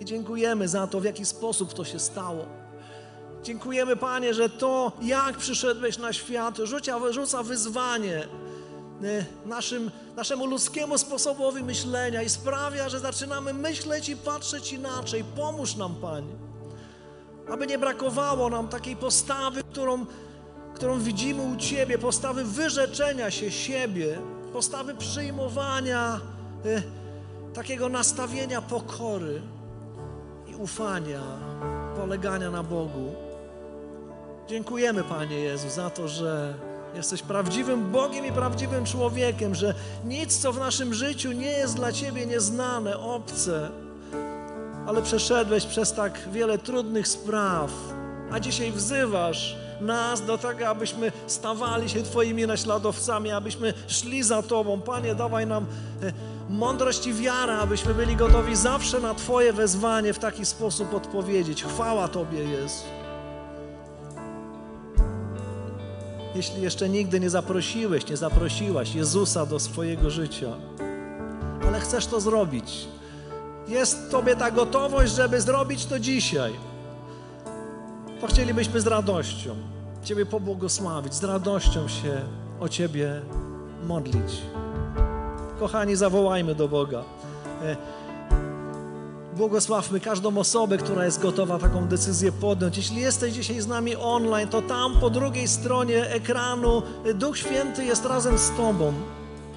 I 0.00 0.04
dziękujemy 0.04 0.68
za 0.68 0.86
to, 0.86 1.00
w 1.00 1.04
jaki 1.04 1.26
sposób 1.26 1.74
to 1.74 1.84
się 1.84 1.98
stało. 1.98 2.46
Dziękujemy, 3.42 3.96
Panie, 3.96 4.34
że 4.34 4.48
to, 4.48 4.92
jak 5.02 5.36
przyszedłeś 5.36 5.98
na 5.98 6.12
świat, 6.12 6.58
rzucia, 6.58 7.12
rzuca 7.12 7.42
wyzwanie 7.42 8.24
y, 9.04 9.24
naszym, 9.46 9.90
naszemu 10.16 10.46
ludzkiemu 10.46 10.98
sposobowi 10.98 11.62
myślenia 11.62 12.22
i 12.22 12.28
sprawia, 12.28 12.88
że 12.88 13.00
zaczynamy 13.00 13.54
myśleć 13.54 14.08
i 14.08 14.16
patrzeć 14.16 14.72
inaczej. 14.72 15.24
Pomóż 15.36 15.76
nam, 15.76 15.94
Panie, 15.94 16.34
aby 17.52 17.66
nie 17.66 17.78
brakowało 17.78 18.50
nam 18.50 18.68
takiej 18.68 18.96
postawy, 18.96 19.62
którą, 19.64 20.06
którą 20.74 21.00
widzimy 21.00 21.42
u 21.42 21.56
Ciebie, 21.56 21.98
postawy 21.98 22.44
wyrzeczenia 22.44 23.30
się 23.30 23.50
siebie, 23.50 24.18
postawy 24.52 24.94
przyjmowania, 24.94 26.20
y, 26.66 26.82
takiego 27.54 27.88
nastawienia 27.88 28.62
pokory 28.62 29.42
ufania, 30.60 31.20
polegania 31.96 32.50
na 32.50 32.62
Bogu. 32.62 33.14
Dziękujemy, 34.48 35.04
Panie 35.04 35.40
Jezu, 35.40 35.70
za 35.70 35.90
to, 35.90 36.08
że 36.08 36.54
jesteś 36.94 37.22
prawdziwym 37.22 37.90
Bogiem 37.90 38.26
i 38.26 38.32
prawdziwym 38.32 38.84
człowiekiem, 38.84 39.54
że 39.54 39.74
nic, 40.04 40.38
co 40.38 40.52
w 40.52 40.58
naszym 40.58 40.94
życiu 40.94 41.32
nie 41.32 41.52
jest 41.52 41.76
dla 41.76 41.92
Ciebie 41.92 42.26
nieznane, 42.26 42.98
obce, 42.98 43.70
ale 44.86 45.02
przeszedłeś 45.02 45.66
przez 45.66 45.92
tak 45.92 46.28
wiele 46.32 46.58
trudnych 46.58 47.08
spraw, 47.08 47.70
a 48.32 48.40
dzisiaj 48.40 48.72
wzywasz 48.72 49.56
nas 49.80 50.26
do 50.26 50.38
tego, 50.38 50.68
abyśmy 50.68 51.12
stawali 51.26 51.88
się 51.88 52.02
Twoimi 52.02 52.46
naśladowcami, 52.46 53.30
abyśmy 53.30 53.74
szli 53.86 54.22
za 54.22 54.42
Tobą. 54.42 54.80
Panie, 54.80 55.14
dawaj 55.14 55.46
nam 55.46 55.66
e, 56.02 56.12
mądrość 56.48 57.06
i 57.06 57.14
wiarę, 57.14 57.58
abyśmy 57.58 57.94
byli 57.94 58.16
gotowi 58.16 58.56
zawsze 58.56 59.00
na 59.00 59.14
Twoje 59.14 59.52
wezwanie 59.52 60.12
w 60.12 60.18
taki 60.18 60.46
sposób 60.46 60.94
odpowiedzieć. 60.94 61.64
Chwała 61.64 62.08
Tobie, 62.08 62.38
Jezu. 62.38 62.84
Jeśli 66.34 66.62
jeszcze 66.62 66.88
nigdy 66.88 67.20
nie 67.20 67.30
zaprosiłeś, 67.30 68.08
nie 68.08 68.16
zaprosiłaś 68.16 68.94
Jezusa 68.94 69.46
do 69.46 69.60
swojego 69.60 70.10
życia, 70.10 70.52
ale 71.66 71.80
chcesz 71.80 72.06
to 72.06 72.20
zrobić, 72.20 72.88
jest 73.68 74.10
Tobie 74.10 74.36
ta 74.36 74.50
gotowość, 74.50 75.14
żeby 75.14 75.40
zrobić 75.40 75.86
to 75.86 75.98
dzisiaj, 75.98 76.52
to 78.20 78.26
chcielibyśmy 78.26 78.80
z 78.80 78.86
radością 78.86 79.56
Ciebie 80.04 80.26
pobłogosławić, 80.26 81.14
z 81.14 81.24
radością 81.24 81.88
się 81.88 82.20
o 82.60 82.68
Ciebie 82.68 83.20
modlić. 83.86 84.42
Kochani, 85.58 85.96
zawołajmy 85.96 86.54
do 86.54 86.68
Boga. 86.68 87.04
E, 87.62 87.76
błogosławmy 89.36 90.00
każdą 90.00 90.38
osobę, 90.38 90.78
która 90.78 91.04
jest 91.04 91.22
gotowa 91.22 91.58
taką 91.58 91.88
decyzję 91.88 92.32
podjąć. 92.32 92.76
Jeśli 92.76 93.00
jesteś 93.00 93.34
dzisiaj 93.34 93.60
z 93.60 93.66
nami 93.66 93.96
online, 93.96 94.48
to 94.48 94.62
tam 94.62 95.00
po 95.00 95.10
drugiej 95.10 95.48
stronie 95.48 96.10
ekranu 96.10 96.82
Duch 97.14 97.38
Święty 97.38 97.84
jest 97.84 98.04
razem 98.04 98.38
z 98.38 98.50
Tobą. 98.50 98.92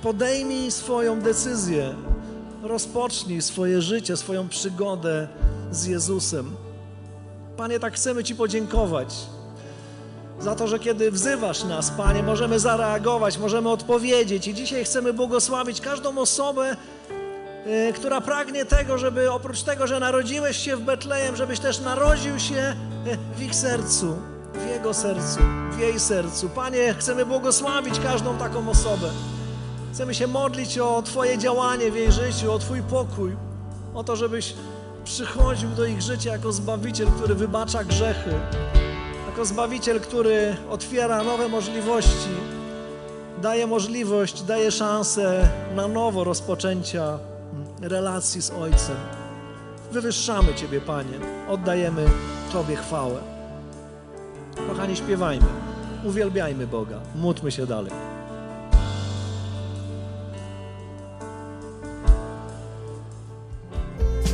Podejmij 0.04 0.72
swoją 0.72 1.22
decyzję. 1.22 1.94
Rozpocznij 2.64 3.42
swoje 3.42 3.82
życie, 3.82 4.18
swoją 4.18 4.50
przygodę 4.50 5.28
z 5.72 5.86
Jezusem. 5.86 6.56
Panie, 7.58 7.80
tak 7.80 7.94
chcemy 7.94 8.24
Ci 8.24 8.36
podziękować 8.36 9.16
za 10.40 10.56
to, 10.56 10.68
że 10.68 10.80
kiedy 10.80 11.12
wzywasz 11.12 11.64
nas, 11.64 11.92
Panie, 11.92 12.24
możemy 12.24 12.60
zareagować, 12.60 13.38
możemy 13.38 13.70
odpowiedzieć. 13.70 14.48
I 14.48 14.54
dzisiaj 14.54 14.86
chcemy 14.86 15.14
błogosławić 15.14 15.82
każdą 15.82 16.18
osobę, 16.18 16.76
yy, 17.66 17.94
która 17.94 18.22
pragnie 18.22 18.66
tego, 18.66 18.98
żeby 18.98 19.32
oprócz 19.32 19.62
tego, 19.64 19.88
że 19.88 20.00
narodziłeś 20.00 20.58
się 20.58 20.76
w 20.76 20.82
Betlejem, 20.82 21.36
żebyś 21.36 21.60
też 21.60 21.80
narodził 21.80 22.40
się 22.40 22.76
yy, 23.06 23.18
w 23.38 23.42
ich 23.42 23.56
sercu, 23.56 24.16
w 24.54 24.70
jego 24.70 24.94
sercu, 24.94 25.40
w 25.72 25.80
jej 25.80 26.00
sercu. 26.00 26.50
Panie, 26.50 26.96
chcemy 27.00 27.26
błogosławić 27.26 28.00
każdą 28.00 28.38
taką 28.38 28.70
osobę. 28.70 29.10
Chcemy 29.94 30.14
się 30.14 30.28
modlić 30.28 30.80
o 30.80 31.02
Twoje 31.02 31.38
działanie 31.38 31.92
w 31.92 31.96
jej 31.96 32.12
życiu, 32.12 32.54
o 32.54 32.60
Twój 32.60 32.82
pokój, 32.82 33.36
o 33.94 34.04
to, 34.04 34.16
żebyś 34.16 34.54
przychodził 35.04 35.70
do 35.70 35.86
ich 35.86 36.02
życia 36.02 36.32
jako 36.32 36.52
Zbawiciel, 36.52 37.08
który 37.08 37.36
wybacza 37.36 37.84
grzechy, 37.84 38.34
jako 39.28 39.46
Zbawiciel, 39.46 40.00
który 40.00 40.56
otwiera 40.70 41.24
nowe 41.24 41.48
możliwości, 41.48 42.30
daje 43.42 43.68
możliwość, 43.68 44.44
daje 44.44 44.72
szansę 44.72 45.50
na 45.76 45.88
nowo 45.88 46.24
rozpoczęcia 46.24 47.20
relacji 47.82 48.42
z 48.42 48.52
Ojcem. 48.52 48.96
Wywyższamy 49.92 50.56
Ciebie, 50.56 50.82
Panie, 50.82 51.20
oddajemy 51.50 52.06
Tobie 52.52 52.76
chwałę. 52.76 53.20
Kochani, 54.68 54.96
śpiewajmy, 54.96 55.48
uwielbiajmy 56.04 56.68
Boga, 56.68 57.00
módlmy 57.16 57.52
się 57.52 57.68
dalej. 57.68 58.13